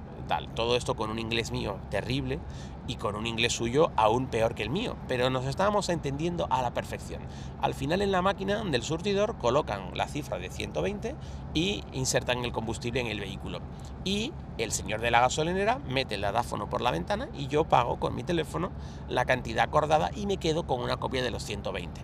todo 0.55 0.75
esto 0.75 0.97
con 0.97 1.11
un 1.11 1.19
inglés 1.19 1.51
mío 1.51 1.77
terrible 1.91 2.39
y 2.87 2.97
con 2.97 3.15
un 3.15 3.27
inglés 3.27 3.53
suyo 3.53 3.93
aún 3.95 4.29
peor 4.29 4.55
que 4.55 4.63
el 4.63 4.71
mío, 4.71 4.97
pero 5.07 5.29
nos 5.29 5.45
estábamos 5.45 5.91
entendiendo 5.91 6.47
a 6.49 6.63
la 6.63 6.73
perfección. 6.73 7.21
Al 7.61 7.75
final 7.75 8.01
en 8.01 8.11
la 8.11 8.23
máquina 8.23 8.65
del 8.65 8.83
surtidor 8.83 9.37
colocan 9.37 9.91
la 9.93 10.09
cifra 10.09 10.39
de 10.39 10.49
120 10.49 11.15
y 11.53 11.85
insertan 11.93 12.43
el 12.43 12.53
combustible 12.53 13.01
en 13.01 13.09
el 13.09 13.21
vehículo. 13.21 13.61
Y 14.03 14.33
el 14.57 14.73
señor 14.73 15.03
de 15.03 15.11
la 15.11 15.21
gasolinera 15.21 15.79
mete 15.87 16.15
el 16.15 16.23
datáfono 16.23 16.71
por 16.71 16.81
la 16.81 16.91
ventana 16.91 17.29
y 17.35 17.49
yo 17.49 17.65
pago 17.65 18.01
con 18.01 18.15
mi 18.15 18.23
teléfono 18.23 18.73
la 19.11 19.27
cantidad 19.27 19.65
acordada 19.65 20.11
y 20.17 20.25
me 20.25 20.39
quedo 20.39 20.67
con 20.67 20.81
una 20.81 20.97
copia 20.97 21.23
de 21.23 21.31
los 21.31 21.45
120. 21.45 22.01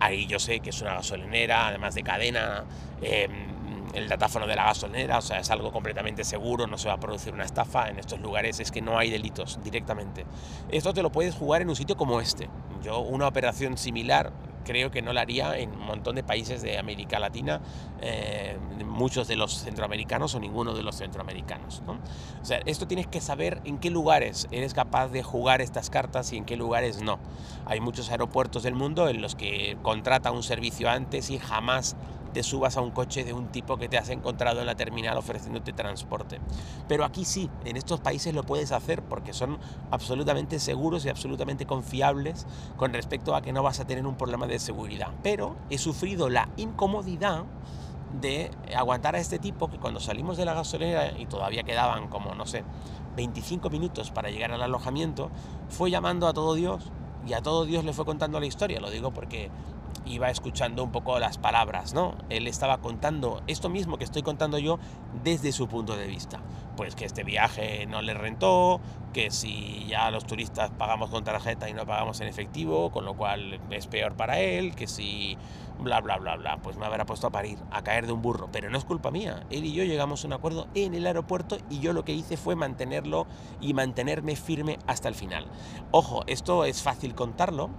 Ahí 0.00 0.26
yo 0.26 0.40
sé 0.40 0.58
que 0.58 0.70
es 0.70 0.80
una 0.80 0.94
gasolinera, 0.94 1.68
además 1.68 1.94
de 1.94 2.02
cadena, 2.02 2.64
em, 3.00 3.59
el 3.94 4.08
datáfono 4.08 4.46
de 4.46 4.56
la 4.56 4.64
gasolinera, 4.64 5.18
o 5.18 5.22
sea, 5.22 5.40
es 5.40 5.50
algo 5.50 5.72
completamente 5.72 6.24
seguro, 6.24 6.66
no 6.66 6.78
se 6.78 6.88
va 6.88 6.94
a 6.94 7.00
producir 7.00 7.32
una 7.32 7.44
estafa 7.44 7.88
en 7.88 7.98
estos 7.98 8.20
lugares, 8.20 8.60
es 8.60 8.70
que 8.70 8.82
no 8.82 8.98
hay 8.98 9.10
delitos 9.10 9.58
directamente. 9.62 10.24
Esto 10.70 10.92
te 10.94 11.02
lo 11.02 11.10
puedes 11.10 11.34
jugar 11.34 11.62
en 11.62 11.68
un 11.68 11.76
sitio 11.76 11.96
como 11.96 12.20
este. 12.20 12.48
Yo 12.82 13.00
una 13.00 13.26
operación 13.26 13.76
similar 13.76 14.32
creo 14.64 14.90
que 14.90 15.02
no 15.02 15.12
la 15.12 15.22
haría 15.22 15.58
en 15.58 15.70
un 15.70 15.84
montón 15.84 16.14
de 16.14 16.22
países 16.22 16.62
de 16.62 16.78
América 16.78 17.18
Latina, 17.18 17.60
eh, 18.00 18.56
muchos 18.84 19.28
de 19.28 19.36
los 19.36 19.52
centroamericanos 19.62 20.34
o 20.34 20.40
ninguno 20.40 20.74
de 20.74 20.82
los 20.82 20.96
centroamericanos. 20.96 21.82
O 22.40 22.44
sea, 22.44 22.60
esto 22.66 22.86
tienes 22.86 23.06
que 23.06 23.20
saber 23.20 23.60
en 23.64 23.78
qué 23.78 23.90
lugares 23.90 24.46
eres 24.50 24.74
capaz 24.74 25.08
de 25.08 25.22
jugar 25.22 25.60
estas 25.60 25.90
cartas 25.90 26.32
y 26.32 26.36
en 26.36 26.44
qué 26.44 26.56
lugares 26.56 27.02
no. 27.02 27.18
Hay 27.66 27.80
muchos 27.80 28.10
aeropuertos 28.10 28.62
del 28.62 28.74
mundo 28.74 29.08
en 29.08 29.22
los 29.22 29.34
que 29.34 29.76
contrata 29.82 30.30
un 30.30 30.42
servicio 30.42 30.90
antes 30.90 31.30
y 31.30 31.38
jamás 31.38 31.96
te 32.32 32.42
subas 32.42 32.76
a 32.76 32.80
un 32.80 32.90
coche 32.90 33.24
de 33.24 33.32
un 33.32 33.48
tipo 33.48 33.76
que 33.76 33.88
te 33.88 33.98
has 33.98 34.08
encontrado 34.08 34.60
en 34.60 34.66
la 34.66 34.74
terminal 34.74 35.16
ofreciéndote 35.16 35.72
transporte. 35.72 36.40
Pero 36.88 37.04
aquí 37.04 37.24
sí, 37.24 37.50
en 37.64 37.76
estos 37.76 38.00
países 38.00 38.34
lo 38.34 38.44
puedes 38.44 38.72
hacer 38.72 39.02
porque 39.02 39.32
son 39.32 39.58
absolutamente 39.90 40.58
seguros 40.58 41.04
y 41.04 41.08
absolutamente 41.08 41.66
confiables 41.66 42.46
con 42.76 42.92
respecto 42.92 43.34
a 43.34 43.42
que 43.42 43.52
no 43.52 43.62
vas 43.62 43.80
a 43.80 43.86
tener 43.86 44.06
un 44.06 44.16
problema 44.16 44.46
de 44.46 44.58
seguridad. 44.58 45.08
Pero 45.22 45.56
he 45.70 45.78
sufrido 45.78 46.28
la 46.28 46.48
incomodidad 46.56 47.44
de 48.20 48.50
aguantar 48.76 49.14
a 49.14 49.20
este 49.20 49.38
tipo 49.38 49.70
que 49.70 49.78
cuando 49.78 50.00
salimos 50.00 50.36
de 50.36 50.44
la 50.44 50.54
gasolinera 50.54 51.18
y 51.18 51.26
todavía 51.26 51.62
quedaban 51.62 52.08
como, 52.08 52.34
no 52.34 52.46
sé, 52.46 52.64
25 53.16 53.70
minutos 53.70 54.10
para 54.10 54.30
llegar 54.30 54.52
al 54.52 54.62
alojamiento, 54.62 55.30
fue 55.68 55.90
llamando 55.90 56.26
a 56.26 56.32
todo 56.32 56.54
Dios 56.54 56.90
y 57.26 57.34
a 57.34 57.42
todo 57.42 57.64
Dios 57.64 57.84
le 57.84 57.92
fue 57.92 58.04
contando 58.04 58.40
la 58.40 58.46
historia. 58.46 58.80
Lo 58.80 58.90
digo 58.90 59.12
porque 59.12 59.50
iba 60.10 60.30
escuchando 60.30 60.82
un 60.82 60.92
poco 60.92 61.18
las 61.18 61.38
palabras, 61.38 61.94
¿no? 61.94 62.14
Él 62.28 62.46
estaba 62.46 62.78
contando 62.78 63.42
esto 63.46 63.68
mismo 63.68 63.98
que 63.98 64.04
estoy 64.04 64.22
contando 64.22 64.58
yo 64.58 64.78
desde 65.22 65.52
su 65.52 65.68
punto 65.68 65.96
de 65.96 66.06
vista. 66.06 66.40
Pues 66.76 66.94
que 66.94 67.04
este 67.04 67.24
viaje 67.24 67.86
no 67.86 68.02
le 68.02 68.14
rentó, 68.14 68.80
que 69.12 69.30
si 69.30 69.86
ya 69.88 70.10
los 70.10 70.24
turistas 70.24 70.70
pagamos 70.70 71.10
con 71.10 71.24
tarjeta 71.24 71.68
y 71.68 71.74
no 71.74 71.86
pagamos 71.86 72.20
en 72.20 72.28
efectivo, 72.28 72.90
con 72.90 73.04
lo 73.04 73.14
cual 73.14 73.60
es 73.70 73.86
peor 73.86 74.14
para 74.14 74.38
él, 74.38 74.74
que 74.74 74.86
si 74.86 75.36
bla 75.80 76.00
bla 76.00 76.18
bla 76.18 76.36
bla, 76.36 76.58
pues 76.58 76.76
me 76.76 76.86
habrá 76.86 77.06
puesto 77.06 77.26
a 77.26 77.30
parir, 77.30 77.58
a 77.70 77.82
caer 77.82 78.06
de 78.06 78.12
un 78.12 78.22
burro, 78.22 78.48
pero 78.52 78.70
no 78.70 78.78
es 78.78 78.84
culpa 78.84 79.10
mía. 79.10 79.44
Él 79.50 79.64
y 79.64 79.72
yo 79.72 79.84
llegamos 79.84 80.24
a 80.24 80.26
un 80.26 80.32
acuerdo 80.32 80.68
en 80.74 80.94
el 80.94 81.06
aeropuerto 81.06 81.58
y 81.68 81.80
yo 81.80 81.92
lo 81.92 82.04
que 82.04 82.12
hice 82.12 82.36
fue 82.36 82.56
mantenerlo 82.56 83.26
y 83.60 83.74
mantenerme 83.74 84.36
firme 84.36 84.78
hasta 84.86 85.08
el 85.08 85.14
final. 85.14 85.46
Ojo, 85.90 86.22
esto 86.26 86.64
es 86.64 86.82
fácil 86.82 87.14
contarlo, 87.14 87.70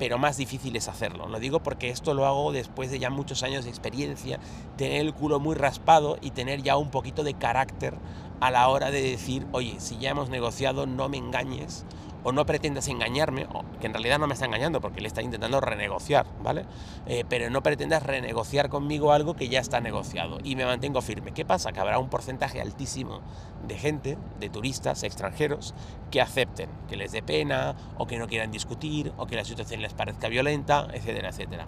pero 0.00 0.16
más 0.16 0.38
difícil 0.38 0.74
es 0.76 0.88
hacerlo. 0.88 1.28
Lo 1.28 1.38
digo 1.38 1.60
porque 1.60 1.90
esto 1.90 2.14
lo 2.14 2.24
hago 2.24 2.52
después 2.52 2.90
de 2.90 2.98
ya 2.98 3.10
muchos 3.10 3.42
años 3.42 3.64
de 3.64 3.70
experiencia, 3.70 4.40
tener 4.78 5.02
el 5.02 5.12
culo 5.12 5.40
muy 5.40 5.54
raspado 5.54 6.16
y 6.22 6.30
tener 6.30 6.62
ya 6.62 6.78
un 6.78 6.90
poquito 6.90 7.22
de 7.22 7.34
carácter 7.34 7.98
a 8.40 8.50
la 8.50 8.66
hora 8.68 8.90
de 8.90 9.02
decir, 9.02 9.46
oye, 9.52 9.74
si 9.78 9.98
ya 9.98 10.08
hemos 10.08 10.30
negociado, 10.30 10.86
no 10.86 11.10
me 11.10 11.18
engañes 11.18 11.84
o 12.22 12.32
no 12.32 12.46
pretendas 12.46 12.88
engañarme, 12.88 13.46
que 13.80 13.86
en 13.86 13.92
realidad 13.92 14.18
no 14.18 14.26
me 14.26 14.34
está 14.34 14.46
engañando 14.46 14.80
porque 14.80 15.00
le 15.00 15.08
está 15.08 15.22
intentando 15.22 15.60
renegociar, 15.60 16.26
¿vale? 16.42 16.66
Eh, 17.06 17.24
pero 17.28 17.50
no 17.50 17.62
pretendas 17.62 18.02
renegociar 18.02 18.68
conmigo 18.68 19.12
algo 19.12 19.34
que 19.34 19.48
ya 19.48 19.60
está 19.60 19.80
negociado 19.80 20.38
y 20.42 20.56
me 20.56 20.64
mantengo 20.64 21.00
firme. 21.02 21.32
¿Qué 21.32 21.44
pasa? 21.44 21.72
Que 21.72 21.80
habrá 21.80 21.98
un 21.98 22.08
porcentaje 22.08 22.60
altísimo 22.60 23.20
de 23.66 23.78
gente, 23.78 24.18
de 24.38 24.48
turistas 24.48 25.02
extranjeros, 25.02 25.74
que 26.10 26.20
acepten, 26.20 26.68
que 26.88 26.96
les 26.96 27.12
dé 27.12 27.22
pena 27.22 27.76
o 27.96 28.06
que 28.06 28.18
no 28.18 28.26
quieran 28.26 28.50
discutir 28.50 29.12
o 29.16 29.26
que 29.26 29.36
la 29.36 29.44
situación 29.44 29.82
les 29.82 29.94
parezca 29.94 30.28
violenta, 30.28 30.88
etcétera, 30.92 31.30
etcétera. 31.30 31.66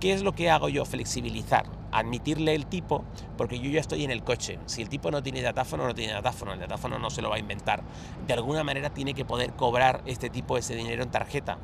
¿Qué 0.00 0.12
es 0.12 0.22
lo 0.22 0.32
que 0.32 0.48
hago 0.48 0.68
yo? 0.68 0.84
Flexibilizar, 0.84 1.66
admitirle 1.92 2.54
el 2.54 2.66
tipo, 2.66 3.04
porque 3.36 3.58
yo 3.58 3.70
ya 3.70 3.80
estoy 3.80 4.04
en 4.04 4.10
el 4.10 4.22
coche. 4.22 4.58
Si 4.66 4.82
el 4.82 4.88
tipo 4.88 5.10
no 5.10 5.22
tiene 5.22 5.42
datáfono, 5.42 5.86
no 5.86 5.94
tiene 5.94 6.12
datáfono, 6.12 6.52
el 6.52 6.60
datáfono 6.60 6.98
no 6.98 7.10
se 7.10 7.22
lo 7.22 7.30
va 7.30 7.36
a 7.36 7.40
inventar. 7.40 7.82
De 8.26 8.34
alguna 8.34 8.64
manera 8.64 8.90
tiene 8.90 9.14
que 9.14 9.24
poder 9.24 9.52
cobrar 9.54 10.02
este 10.06 10.30
tipo 10.30 10.56
ese 10.58 10.74
dinero 10.74 11.02
en 11.02 11.10
tarjeta. 11.10 11.58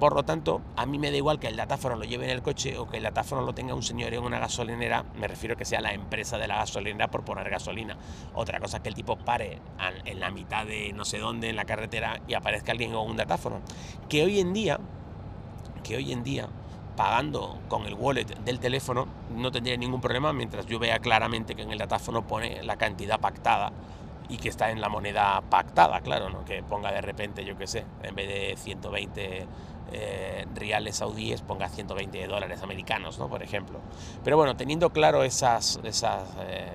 Por 0.00 0.14
lo 0.14 0.22
tanto, 0.22 0.62
a 0.76 0.86
mí 0.86 0.98
me 0.98 1.10
da 1.10 1.18
igual 1.18 1.38
que 1.38 1.46
el 1.46 1.56
datáfono 1.56 1.94
lo 1.94 2.04
lleve 2.04 2.24
en 2.24 2.30
el 2.30 2.40
coche 2.40 2.78
o 2.78 2.88
que 2.88 2.96
el 2.96 3.02
datáfono 3.02 3.42
lo 3.42 3.52
tenga 3.52 3.74
un 3.74 3.82
señor 3.82 4.14
en 4.14 4.22
una 4.22 4.38
gasolinera, 4.38 5.04
me 5.14 5.28
refiero 5.28 5.58
que 5.58 5.66
sea 5.66 5.82
la 5.82 5.92
empresa 5.92 6.38
de 6.38 6.48
la 6.48 6.56
gasolinera 6.56 7.10
por 7.10 7.22
poner 7.22 7.50
gasolina. 7.50 7.98
Otra 8.32 8.60
cosa 8.60 8.78
es 8.78 8.82
que 8.82 8.88
el 8.88 8.94
tipo 8.94 9.18
pare 9.18 9.60
en 10.06 10.18
la 10.18 10.30
mitad 10.30 10.64
de 10.64 10.94
no 10.94 11.04
sé 11.04 11.18
dónde, 11.18 11.50
en 11.50 11.56
la 11.56 11.66
carretera, 11.66 12.18
y 12.26 12.32
aparezca 12.32 12.72
alguien 12.72 12.92
con 12.92 13.10
un 13.10 13.18
datáfono. 13.18 13.60
Que 14.08 14.24
hoy 14.24 14.40
en 14.40 14.54
día, 14.54 14.80
que 15.84 15.96
hoy 15.96 16.12
en 16.12 16.22
día, 16.22 16.48
pagando 17.00 17.58
con 17.68 17.86
el 17.86 17.94
wallet 17.94 18.26
del 18.44 18.60
teléfono 18.60 19.08
no 19.34 19.50
tendría 19.50 19.74
ningún 19.78 20.02
problema 20.02 20.34
mientras 20.34 20.66
yo 20.66 20.78
vea 20.78 20.98
claramente 20.98 21.54
que 21.54 21.62
en 21.62 21.70
el 21.70 21.78
datáfono 21.78 22.26
pone 22.26 22.62
la 22.62 22.76
cantidad 22.76 23.18
pactada 23.18 23.72
y 24.28 24.36
que 24.36 24.50
está 24.50 24.70
en 24.70 24.82
la 24.82 24.90
moneda 24.90 25.40
pactada, 25.48 26.02
claro, 26.02 26.28
¿no? 26.28 26.44
que 26.44 26.62
ponga 26.62 26.92
de 26.92 27.00
repente, 27.00 27.42
yo 27.42 27.56
qué 27.56 27.66
sé, 27.66 27.86
en 28.02 28.14
vez 28.14 28.28
de 28.28 28.54
120 28.54 29.46
eh, 29.92 30.46
reales 30.54 30.96
saudíes, 30.96 31.40
ponga 31.40 31.70
120 31.70 32.26
dólares 32.26 32.62
americanos, 32.62 33.18
¿no? 33.18 33.28
por 33.30 33.42
ejemplo. 33.42 33.80
Pero 34.22 34.36
bueno, 34.36 34.54
teniendo 34.54 34.90
claro 34.90 35.24
esas, 35.24 35.80
esas, 35.82 36.28
eh, 36.40 36.68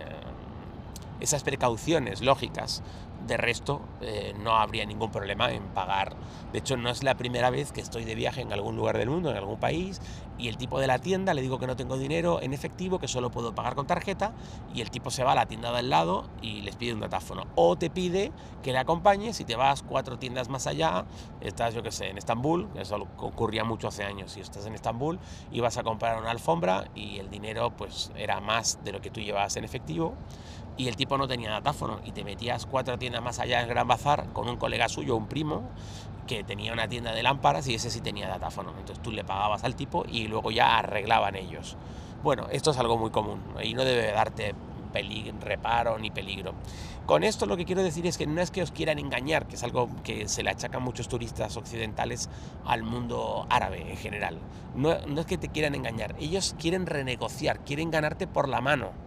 esas 1.20 1.44
precauciones 1.44 2.22
lógicas, 2.22 2.82
de 3.25 3.38
resto, 3.38 3.82
eh, 4.01 4.34
no 4.39 4.55
habría 4.55 4.86
ningún 4.86 5.12
problema 5.12 5.51
en 5.51 5.63
pagar. 5.70 6.15
De 6.51 6.60
hecho, 6.60 6.77
no 6.77 6.89
es 6.89 7.03
la 7.03 7.15
primera 7.15 7.50
vez 7.50 7.72
que 7.72 7.82
estoy 7.82 8.05
de 8.05 8.15
viaje 8.15 8.41
en 8.41 8.53
algún 8.53 8.75
lugar 8.75 8.98
del 8.98 9.10
mundo, 9.10 9.32
en 9.32 9.38
algún 9.38 9.60
país, 9.60 10.01
y 10.38 10.50
el 10.50 10.58
tipo 10.58 10.79
de 10.79 10.88
la 10.88 11.00
tienda 11.00 11.34
le 11.34 11.41
digo 11.41 11.60
que 11.60 11.67
no 11.67 11.75
tengo 11.75 11.98
dinero 11.98 12.41
en 12.41 12.53
efectivo, 12.53 13.00
que 13.00 13.08
solo 13.08 13.32
puedo 13.32 13.55
pagar 13.55 13.75
con 13.75 13.88
tarjeta, 13.88 14.34
y 14.74 14.82
el 14.82 14.89
tipo 14.89 15.10
se 15.10 15.24
va 15.24 15.32
a 15.32 15.36
la 15.36 15.46
tienda 15.46 15.72
del 15.72 15.89
lado 15.89 16.27
y 16.41 16.62
les 16.62 16.75
pide 16.75 16.94
un 16.94 17.00
datáfono. 17.00 17.46
O 17.55 17.77
te 17.77 17.89
pide 17.89 18.32
que 18.62 18.72
le 18.72 18.79
acompañes 18.79 19.38
si 19.38 19.46
te 19.46 19.55
vas 19.55 19.84
cuatro 19.84 20.17
tiendas 20.20 20.50
más 20.50 20.67
allá, 20.67 21.05
estás, 21.41 21.74
yo 21.74 21.84
que 21.84 21.91
sé, 21.91 22.10
en 22.10 22.17
Estambul, 22.17 22.67
eso 22.75 23.08
ocurría 23.17 23.63
mucho 23.63 23.88
hace 23.88 24.03
años, 24.03 24.32
si 24.32 24.41
estás 24.41 24.65
en 24.65 24.75
Estambul 24.75 25.20
y 25.51 25.60
vas 25.60 25.77
a 25.77 25.84
comprar 25.84 26.20
una 26.20 26.32
alfombra 26.32 26.86
y 26.96 27.20
el 27.20 27.29
dinero 27.29 27.72
pues 27.75 28.12
era 28.17 28.39
más 28.39 28.84
de 28.84 28.91
lo 28.91 29.01
que 29.01 29.10
tú 29.10 29.22
llevabas 29.22 29.55
en 29.55 29.63
efectivo, 29.63 30.15
y 30.77 30.89
el 30.89 30.98
tipo 30.98 31.17
no 31.17 31.25
tenía 31.25 31.51
datáfono 31.51 32.01
y 32.03 32.12
te 32.12 32.25
metías 32.25 32.65
cuatro 32.65 32.98
tiendas 32.98 33.14
más 33.22 33.39
allá 33.39 33.62
en 33.62 33.69
Gran 33.69 33.88
Bazar 33.88 34.27
con 34.34 34.50
un 34.50 34.57
colega 34.57 34.89
suyo, 34.89 35.15
un 35.15 35.27
primo, 35.27 35.63
que 36.27 36.43
tenía 36.43 36.74
una 36.74 36.88
tienda 36.88 37.13
de 37.13 37.24
lámparas 37.24 37.67
y 37.67 37.75
ese 37.75 37.89
sí 37.89 38.01
tenía 38.01 38.27
datáfono. 38.27 38.72
Entonces 38.77 39.01
tú 39.01 39.12
le 39.12 39.24
pagabas 39.24 39.63
al 39.63 39.75
tipo 39.75 40.05
y 40.07 40.27
luego 40.27 40.51
ya 40.51 40.77
arreglaban 40.77 41.36
ellos. 41.36 41.77
Bueno, 42.24 42.48
esto 42.51 42.72
es 42.72 42.77
algo 42.77 42.98
muy 42.98 43.12
común 43.12 43.41
y 43.62 43.74
no 43.74 43.84
debe 43.84 44.12
darte 44.12 44.55
reparo 45.41 46.00
ni 46.00 46.10
peligro. 46.10 46.53
Con 47.05 47.24
esto 47.24 47.45
lo 47.45 47.57
que 47.57 47.65
quiero 47.65 47.84
decir 47.84 48.07
es 48.07 48.17
que 48.17 48.25
no 48.25 48.41
es 48.41 48.50
que 48.50 48.63
os 48.63 48.72
quieran 48.72 48.98
engañar, 48.98 49.48
que 49.48 49.55
es 49.55 49.63
algo 49.63 49.89
que 50.03 50.27
se 50.27 50.41
le 50.41 50.50
achacan 50.50 50.81
muchos 50.81 51.07
turistas 51.07 51.57
occidentales 51.57 52.29
al 52.65 52.84
mundo 52.84 53.45
árabe 53.50 53.91
en 53.91 53.98
general. 53.98 54.39
No, 54.74 54.98
no 55.07 55.22
es 55.22 55.27
que 55.27 55.38
te 55.38 55.50
quieran 55.50 55.75
engañar, 55.75 56.15
ellos 56.19 56.55
quieren 56.57 56.86
renegociar, 56.86 57.60
quieren 57.60 57.91
ganarte 57.91 58.25
por 58.25 58.48
la 58.48 58.62
mano 58.62 59.05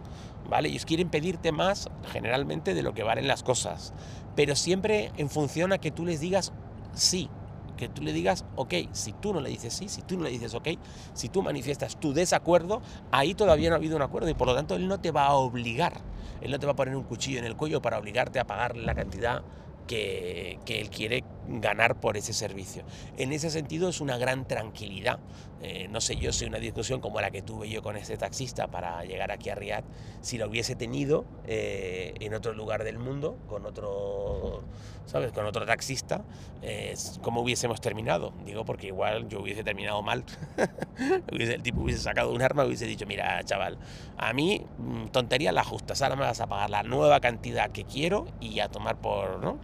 ¿vale? 0.49 0.69
Ellos 0.69 0.85
quieren 0.85 1.09
pedirte 1.09 1.51
más 1.51 1.89
generalmente 2.11 2.73
de 2.73 2.83
lo 2.83 2.93
que 2.93 3.03
valen 3.03 3.27
las 3.27 3.43
cosas, 3.43 3.93
pero 4.35 4.55
siempre 4.55 5.11
en 5.17 5.29
función 5.29 5.71
a 5.73 5.77
que 5.77 5.91
tú 5.91 6.05
les 6.05 6.19
digas 6.19 6.51
sí, 6.93 7.29
que 7.77 7.87
tú 7.87 8.01
le 8.01 8.11
digas 8.11 8.45
ok, 8.55 8.73
si 8.91 9.13
tú 9.13 9.33
no 9.33 9.39
le 9.39 9.49
dices 9.49 9.73
sí, 9.73 9.87
si 9.87 10.01
tú 10.01 10.17
no 10.17 10.23
le 10.23 10.31
dices 10.31 10.53
ok, 10.53 10.67
si 11.13 11.29
tú 11.29 11.41
manifiestas 11.41 11.99
tu 11.99 12.13
desacuerdo, 12.13 12.81
ahí 13.11 13.33
todavía 13.33 13.69
no 13.69 13.75
ha 13.75 13.77
habido 13.77 13.95
un 13.95 14.01
acuerdo 14.01 14.29
y 14.29 14.33
por 14.33 14.47
lo 14.47 14.55
tanto 14.55 14.75
él 14.75 14.87
no 14.87 14.99
te 14.99 15.11
va 15.11 15.27
a 15.27 15.33
obligar, 15.35 16.01
él 16.41 16.51
no 16.51 16.59
te 16.59 16.65
va 16.65 16.73
a 16.73 16.75
poner 16.75 16.95
un 16.95 17.03
cuchillo 17.03 17.39
en 17.39 17.45
el 17.45 17.55
cuello 17.55 17.81
para 17.81 17.97
obligarte 17.97 18.39
a 18.39 18.45
pagar 18.45 18.75
la 18.75 18.95
cantidad 18.95 19.43
que, 19.89 20.59
él 20.67 20.89
quiere 20.89 21.23
ganar 21.47 21.99
por 21.99 22.15
ese 22.15 22.33
servicio. 22.33 22.83
En 23.17 23.33
ese 23.33 23.49
sentido 23.49 23.89
es 23.89 24.01
una 24.01 24.17
gran 24.17 24.47
tranquilidad. 24.47 25.19
Eh, 25.61 25.87
no 25.89 25.99
sé 25.99 26.15
yo 26.15 26.31
si 26.31 26.45
una 26.45 26.57
discusión 26.57 27.01
como 27.01 27.19
la 27.19 27.31
que 27.31 27.41
tuve 27.41 27.69
yo 27.69 27.81
con 27.81 27.97
este 27.97 28.17
taxista 28.17 28.67
para 28.67 29.03
llegar 29.03 29.31
aquí 29.31 29.49
a 29.49 29.55
Riyadh, 29.55 29.83
si 30.21 30.37
la 30.37 30.47
hubiese 30.47 30.75
tenido 30.75 31.25
eh, 31.45 32.13
en 32.19 32.33
otro 32.33 32.53
lugar 32.53 32.83
del 32.83 32.97
mundo, 32.97 33.37
con 33.47 33.65
otro, 33.65 34.63
¿sabes? 35.05 35.31
Con 35.33 35.45
otro 35.45 35.65
taxista, 35.65 36.23
eh, 36.61 36.93
¿cómo 37.21 37.41
hubiésemos 37.41 37.81
terminado? 37.81 38.33
Digo, 38.45 38.63
porque 38.63 38.87
igual 38.87 39.27
yo 39.27 39.41
hubiese 39.41 39.63
terminado 39.63 40.01
mal. 40.01 40.23
el 41.27 41.61
tipo 41.61 41.81
hubiese 41.81 42.01
sacado 42.01 42.31
un 42.31 42.41
arma 42.41 42.63
y 42.63 42.67
hubiese 42.67 42.85
dicho, 42.85 43.05
mira, 43.05 43.43
chaval, 43.43 43.77
a 44.17 44.31
mí 44.33 44.65
mm, 44.77 45.07
tontería 45.07 45.51
la 45.51 45.63
justa, 45.63 45.93
ahora 46.01 46.15
me 46.15 46.23
vas 46.23 46.39
a 46.39 46.47
pagar 46.47 46.69
la 46.69 46.83
nueva 46.83 47.19
cantidad 47.19 47.69
que 47.71 47.83
quiero 47.83 48.27
y 48.39 48.61
a 48.61 48.69
tomar 48.69 49.01
por, 49.01 49.39
¿no? 49.39 49.59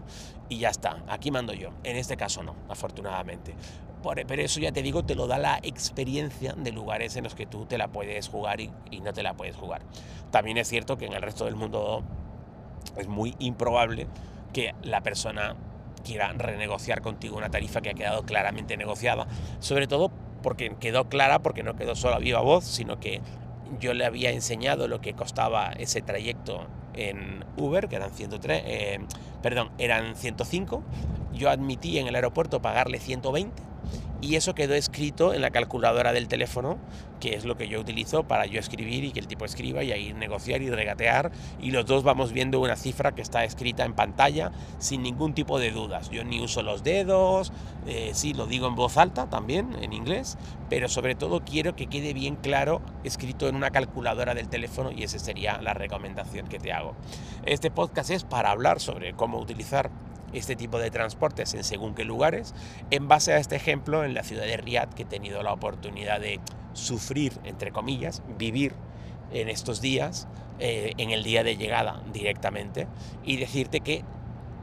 y 0.50 0.60
ya 0.60 0.70
está, 0.70 1.04
aquí 1.08 1.32
mando 1.32 1.54
yo. 1.54 1.72
En 1.84 1.98
este 1.98 2.18
caso 2.18 2.44
no, 2.44 2.56
afortunadamente. 2.70 3.56
Pero 4.28 4.42
eso 4.42 4.60
ya 4.60 4.72
te 4.72 4.84
digo, 4.84 5.04
te 5.04 5.16
lo 5.16 5.28
da 5.28 5.38
la 5.38 5.60
experiencia 5.64 6.54
de 6.54 6.72
lugares 6.72 7.16
en 7.16 7.24
los 7.24 7.34
que 7.34 7.46
tú 7.46 7.66
te 7.66 7.78
la 7.78 7.88
puedes 7.88 8.28
jugar 8.28 8.62
y, 8.62 8.72
no 9.02 9.14
te 9.14 9.24
la 9.24 9.34
puedes 9.34 9.56
jugar. 9.56 9.82
También 10.32 10.58
es 10.58 10.68
cierto 10.68 10.98
que 10.98 11.06
en 11.06 11.14
el 11.14 11.22
resto 11.22 11.46
del 11.46 11.56
mundo 11.56 12.04
es 12.98 13.08
muy 13.08 13.36
improbable 13.40 14.08
que 14.54 14.74
la 14.84 15.02
persona 15.02 15.56
quiera 16.04 16.32
renegociar 16.34 17.02
contigo 17.02 17.38
una 17.38 17.50
tarifa 17.50 17.82
que 17.82 17.90
ha 17.90 17.94
quedado 17.94 18.24
claramente 18.24 18.78
negociada. 18.78 19.28
Sobre 19.60 19.88
todo 19.88 20.12
porque 20.44 20.76
quedó 20.80 21.10
clara, 21.10 21.40
porque 21.40 21.64
no 21.64 21.76
quedó 21.76 21.96
solo 21.96 22.16
a 22.16 22.20
viva 22.20 22.42
voz, 22.42 22.64
sino 22.64 23.00
que 23.00 23.22
yo 23.80 23.94
le 23.94 24.06
había 24.06 24.30
enseñado 24.30 24.88
lo 24.88 25.02
que 25.02 25.14
costaba 25.14 25.72
ese 25.72 26.02
trayecto 26.02 26.68
en 26.94 27.44
Uber, 27.58 27.88
que 27.88 27.96
eran 27.96 28.12
103, 28.12 28.64
eh, 28.66 29.00
perdón, 29.42 29.72
eran 29.78 30.16
105. 30.16 30.84
Yo 31.34 31.50
admití 31.50 31.98
en 31.98 32.08
el 32.08 32.16
aeropuerto 32.16 32.62
pagarle 32.62 33.00
120 33.00 33.75
y 34.26 34.36
eso 34.36 34.56
quedó 34.56 34.74
escrito 34.74 35.36
en 35.36 35.42
la 35.42 35.52
calculadora 35.52 36.12
del 36.12 36.28
teléfono, 36.28 36.80
que 37.20 37.36
es 37.36 37.46
lo 37.46 37.58
que 37.58 37.68
yo 37.68 37.80
utilizo 37.80 38.24
para 38.24 38.48
yo 38.48 38.60
escribir 38.60 39.04
y 39.04 39.12
que 39.12 39.20
el 39.20 39.28
tipo 39.28 39.46
escriba 39.46 39.84
y 39.84 39.92
ahí 39.92 40.14
negociar 40.14 40.64
y 40.64 40.72
regatear 40.72 41.32
y 41.62 41.70
los 41.70 41.86
dos 41.86 42.04
vamos 42.04 42.32
viendo 42.32 42.60
una 42.60 42.76
cifra 42.76 43.14
que 43.14 43.22
está 43.22 43.44
escrita 43.44 43.86
en 43.86 43.94
pantalla 43.94 44.52
sin 44.80 45.04
ningún 45.04 45.36
tipo 45.36 45.60
de 45.60 45.70
dudas. 45.70 46.10
Yo 46.10 46.24
ni 46.24 46.42
uso 46.42 46.64
los 46.64 46.84
dedos, 46.84 47.54
eh, 47.86 48.12
sí 48.16 48.34
lo 48.34 48.48
digo 48.48 48.68
en 48.68 48.74
voz 48.74 48.98
alta 48.98 49.30
también 49.30 49.76
en 49.80 49.94
inglés, 49.94 50.40
pero 50.70 50.90
sobre 50.90 51.14
todo 51.14 51.42
quiero 51.46 51.76
que 51.76 51.86
quede 51.86 52.14
bien 52.14 52.36
claro 52.36 52.82
escrito 53.04 53.48
en 53.48 53.56
una 53.56 53.70
calculadora 53.70 54.34
del 54.34 54.50
teléfono 54.50 54.92
y 54.92 55.04
esa 55.04 55.20
sería 55.20 55.62
la 55.62 55.76
recomendación 55.76 56.48
que 56.48 56.58
te 56.58 56.74
hago. 56.74 56.96
Este 57.46 57.70
podcast 57.70 58.10
es 58.10 58.24
para 58.24 58.50
hablar 58.50 58.80
sobre 58.80 59.14
cómo 59.14 59.38
utilizar 59.40 59.92
este 60.38 60.56
tipo 60.56 60.80
de 60.80 60.92
transportes 60.92 61.54
en 61.54 61.64
según 61.64 61.96
qué 61.96 62.04
lugares, 62.04 62.54
en 62.92 63.08
base 63.08 63.34
a 63.34 63.38
este 63.38 63.56
ejemplo 63.56 64.04
en 64.04 64.14
la 64.14 64.24
ciudad 64.24 64.44
de 64.44 64.58
Riyadh, 64.58 64.94
que 64.94 65.04
he 65.04 65.06
tenido 65.06 65.44
la 65.44 65.54
oportunidad 65.54 66.20
de 66.20 66.40
sufrir, 66.74 67.34
entre 67.44 67.72
comillas, 67.72 68.22
vivir 68.38 68.74
en 69.32 69.50
estos 69.50 69.82
días, 69.82 70.28
eh, 70.60 70.94
en 70.98 71.12
el 71.12 71.24
día 71.24 71.44
de 71.44 71.58
llegada 71.58 72.02
directamente, 72.14 72.88
y 73.24 73.38
decirte 73.38 73.82
que 73.82 74.04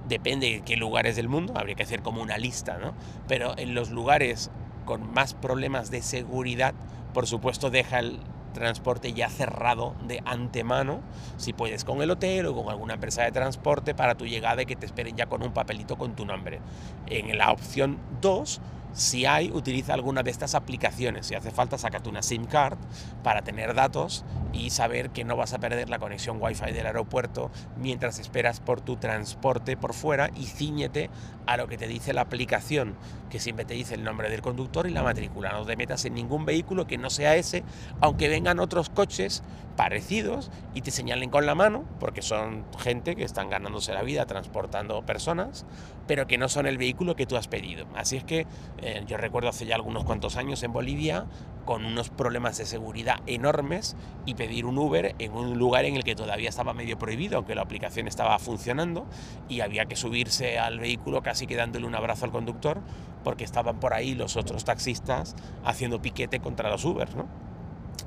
depende 0.09 0.51
de 0.51 0.61
qué 0.63 0.77
lugares 0.77 1.17
del 1.17 1.29
mundo, 1.29 1.55
habría 1.57 1.75
que 1.75 1.83
hacer 1.83 2.03
como 2.03 2.23
una 2.23 2.39
lista, 2.39 2.79
¿no? 2.79 2.95
Pero 3.29 3.57
en 3.57 3.75
los 3.75 3.91
lugares 3.91 4.51
con 4.85 5.13
más 5.13 5.35
problemas 5.35 5.91
de 5.91 6.03
seguridad, 6.03 6.75
por 7.15 7.27
supuesto 7.27 7.71
deja 7.71 8.01
el 8.01 8.19
transporte 8.53 9.13
ya 9.13 9.29
cerrado 9.29 9.95
de 10.07 10.23
antemano, 10.25 11.01
si 11.37 11.53
puedes 11.53 11.85
con 11.85 12.03
el 12.03 12.11
hotel 12.11 12.47
o 12.47 12.55
con 12.55 12.71
alguna 12.71 12.95
empresa 12.95 13.23
de 13.23 13.33
transporte 13.33 13.95
para 13.95 14.15
tu 14.15 14.27
llegada 14.27 14.63
y 14.63 14.67
que 14.67 14.77
te 14.77 14.87
esperen 14.87 15.17
ya 15.17 15.27
con 15.27 15.43
un 15.43 15.53
papelito 15.53 15.97
con 15.97 16.15
tu 16.15 16.25
nombre. 16.25 16.61
En 17.07 17.37
la 17.37 17.51
opción 17.51 17.99
2 18.21 18.61
si 18.93 19.27
hay, 19.27 19.51
utiliza 19.51 19.95
alguna 19.95 20.23
de 20.23 20.31
estas 20.31 20.55
aplicaciones. 20.55 21.27
Si 21.27 21.35
hace 21.35 21.51
falta, 21.51 21.79
sácate 21.79 22.09
una 22.09 22.23
SIM 22.23 22.45
card 22.45 22.79
para 23.23 23.43
tener 23.43 23.75
datos 23.75 24.25
y 24.53 24.71
saber 24.71 25.11
que 25.11 25.25
no 25.25 25.37
vas 25.37 25.55
a 25.55 25.59
perder 25.59 25.89
la 25.89 25.99
conexión 25.99 26.39
Wi-Fi 26.41 26.73
del 26.73 26.87
aeropuerto 26.87 27.51
mientras 27.77 28.19
esperas 28.19 28.61
por 28.61 28.81
tu 28.81 28.97
transporte 28.97 29.77
por 29.77 29.95
fuera 29.95 30.31
y 30.37 30.47
ciñete 30.47 31.11
a 31.47 31.57
lo 31.57 31.69
que 31.69 31.79
te 31.79 31.89
dice 31.89 32.13
la 32.13 32.23
aplicación, 32.23 32.95
que 33.31 33.41
siempre 33.41 33.65
te 33.65 33.75
dice 33.75 33.95
el 33.95 34.05
nombre 34.05 34.31
del 34.31 34.43
conductor 34.43 34.87
y 34.87 34.91
la 34.91 35.03
matrícula. 35.03 35.53
No 35.53 35.65
te 35.65 35.77
metas 35.77 36.05
en 36.05 36.15
ningún 36.15 36.45
vehículo 36.45 36.87
que 36.87 36.99
no 36.99 37.11
sea 37.11 37.37
ese, 37.37 37.65
aunque 38.01 38.29
vengan 38.29 38.61
otros 38.61 38.91
coches 38.91 39.43
parecidos 39.77 40.51
y 40.75 40.83
te 40.83 40.91
señalen 40.91 41.31
con 41.31 41.47
la 41.47 41.55
mano, 41.55 41.85
porque 41.99 42.23
son 42.23 42.65
gente 42.79 43.17
que 43.17 43.25
están 43.25 43.51
ganándose 43.51 43.93
la 43.93 44.03
vida 44.03 44.27
transportando 44.27 45.05
personas, 45.05 45.65
pero 46.07 46.27
que 46.27 46.39
no 46.39 46.49
son 46.49 46.67
el 46.67 46.79
vehículo 46.79 47.17
que 47.17 47.27
tú 47.27 47.37
has 47.37 47.49
pedido. 47.49 47.87
Así 47.97 48.17
es 48.17 48.25
que 48.25 48.47
eh, 48.83 49.05
yo 49.07 49.17
recuerdo 49.17 49.49
hace 49.49 49.65
ya 49.65 49.77
algunos 49.77 50.05
cuantos 50.05 50.37
años 50.37 50.63
en 50.63 50.73
Bolivia 50.73 51.27
con 51.65 51.85
unos 51.85 52.11
problemas 52.11 52.59
de 52.59 52.67
seguridad 52.67 53.21
enormes 53.27 53.97
y 54.27 54.35
pedir 54.35 54.67
un 54.67 54.77
Uber 54.77 55.15
en 55.19 55.33
un 55.33 55.57
lugar 55.57 55.85
en 55.85 55.95
el 55.95 56.03
que 56.03 56.17
todavía 56.17 56.49
estaba 56.49 56.75
medio 56.75 56.99
prohibido, 56.99 57.37
aunque 57.37 57.55
la 57.55 57.63
aplicación 57.63 58.09
estaba 58.09 58.39
funcionando 58.41 59.07
y 59.49 59.61
había 59.61 59.87
que 59.87 59.95
subirse 59.95 60.59
al 60.59 60.81
vehículo 60.81 61.23
casi 61.23 61.47
que 61.47 61.55
dándole 61.55 61.87
un 61.87 61.95
abrazo 61.95 62.25
al 62.25 62.33
conductor 62.33 62.81
porque 63.23 63.45
estaban 63.45 63.79
por 63.79 63.95
ahí 63.95 64.15
los 64.15 64.37
otros 64.37 64.65
taxistas 64.65 65.37
haciendo 65.65 66.03
piquete 66.03 66.41
contra 66.41 66.69
los 66.69 66.85
Uber. 66.85 67.15
¿no? 67.15 67.27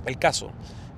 El 0.06 0.20
caso 0.20 0.52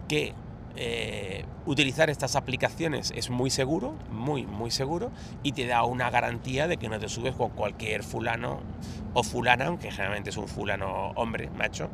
que 0.08 0.34
eh, 0.80 1.44
utilizar 1.66 2.10
estas 2.12 2.36
aplicaciones 2.36 3.12
es 3.16 3.32
muy 3.32 3.50
seguro, 3.50 3.96
muy, 4.12 4.46
muy 4.46 4.70
seguro, 4.70 5.12
y 5.42 5.54
te 5.54 5.66
da 5.66 5.84
una 5.84 6.10
garantía 6.12 6.68
de 6.68 6.78
que 6.78 6.88
no 6.88 7.00
te 7.00 7.10
subes 7.10 7.36
con 7.36 7.50
cualquier 7.50 8.04
fulano 8.04 8.60
o 9.14 9.24
fulana, 9.24 9.66
aunque 9.66 9.90
generalmente 9.90 10.30
es 10.30 10.38
un 10.38 10.48
fulano 10.48 11.12
hombre, 11.16 11.50
macho, 11.50 11.90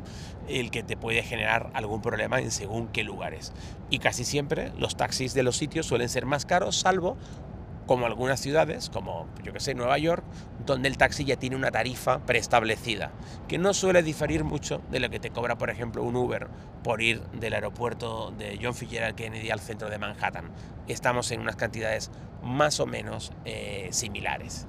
el 0.48 0.70
que 0.70 0.82
te 0.82 0.98
puede 0.98 1.22
generar 1.22 1.70
algún 1.72 2.02
problema 2.02 2.40
en 2.40 2.50
según 2.50 2.88
qué 2.88 3.04
lugares. 3.04 3.54
Y 3.88 4.00
casi 4.00 4.24
siempre 4.24 4.70
los 4.78 4.96
taxis 4.96 5.32
de 5.32 5.42
los 5.42 5.56
sitios 5.56 5.86
suelen 5.86 6.10
ser 6.10 6.26
más 6.26 6.44
caros, 6.44 6.76
salvo 6.76 7.16
como 7.86 8.06
algunas 8.06 8.40
ciudades, 8.40 8.90
como 8.90 9.26
yo 9.42 9.52
que 9.52 9.60
sé, 9.60 9.74
Nueva 9.74 9.98
York, 9.98 10.24
donde 10.64 10.88
el 10.88 10.96
taxi 10.96 11.24
ya 11.24 11.36
tiene 11.36 11.56
una 11.56 11.70
tarifa 11.70 12.20
preestablecida, 12.20 13.12
que 13.48 13.58
no 13.58 13.74
suele 13.74 14.02
diferir 14.02 14.44
mucho 14.44 14.80
de 14.90 15.00
lo 15.00 15.10
que 15.10 15.20
te 15.20 15.30
cobra, 15.30 15.56
por 15.58 15.70
ejemplo, 15.70 16.02
un 16.02 16.16
Uber 16.16 16.48
por 16.82 17.02
ir 17.02 17.20
del 17.32 17.54
aeropuerto 17.54 18.30
de 18.32 18.58
John 18.62 18.74
Fitzgerald 18.74 19.16
Kennedy 19.16 19.50
al 19.50 19.60
centro 19.60 19.90
de 19.90 19.98
Manhattan. 19.98 20.50
Estamos 20.88 21.30
en 21.30 21.40
unas 21.40 21.56
cantidades 21.56 22.10
más 22.42 22.80
o 22.80 22.86
menos 22.86 23.32
eh, 23.44 23.88
similares. 23.90 24.66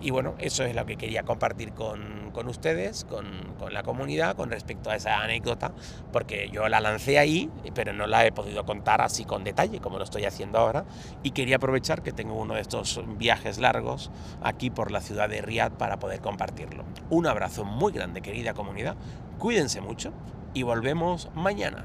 Y 0.00 0.10
bueno, 0.10 0.34
eso 0.38 0.62
es 0.62 0.76
lo 0.76 0.86
que 0.86 0.96
quería 0.96 1.24
compartir 1.24 1.72
con, 1.72 2.30
con 2.32 2.46
ustedes, 2.46 3.04
con, 3.04 3.26
con, 3.58 3.74
la 3.74 3.82
comunidad, 3.82 4.36
con 4.36 4.50
respecto 4.50 4.90
a 4.90 4.96
esa 4.96 5.20
anécdota, 5.20 5.72
porque 6.12 6.50
yo 6.52 6.68
la 6.68 6.80
lancé 6.80 7.18
ahí, 7.18 7.50
pero 7.74 7.92
no 7.92 8.06
la 8.06 8.24
he 8.24 8.30
podido 8.30 8.64
contar 8.64 9.00
así 9.00 9.24
con 9.24 9.42
detalle, 9.42 9.80
como 9.80 9.98
lo 9.98 10.04
estoy 10.04 10.24
haciendo 10.24 10.58
ahora, 10.58 10.84
y 11.24 11.32
quería 11.32 11.56
aprovechar 11.56 12.02
que 12.02 12.12
tengo 12.12 12.34
uno 12.34 12.54
de 12.54 12.60
estos 12.60 13.00
viajes 13.18 13.58
largos 13.58 14.12
aquí 14.40 14.70
por 14.70 14.92
la 14.92 15.00
ciudad 15.00 15.28
de 15.28 15.42
Riyadh 15.42 15.72
para 15.72 15.98
poder 15.98 16.20
compartirlo. 16.20 16.84
Un 17.10 17.26
abrazo 17.26 17.64
muy 17.64 17.92
grande, 17.92 18.20
querida 18.20 18.54
comunidad, 18.54 18.96
cuídense 19.38 19.80
mucho 19.80 20.12
y 20.54 20.62
volvemos 20.62 21.28
mañana. 21.34 21.84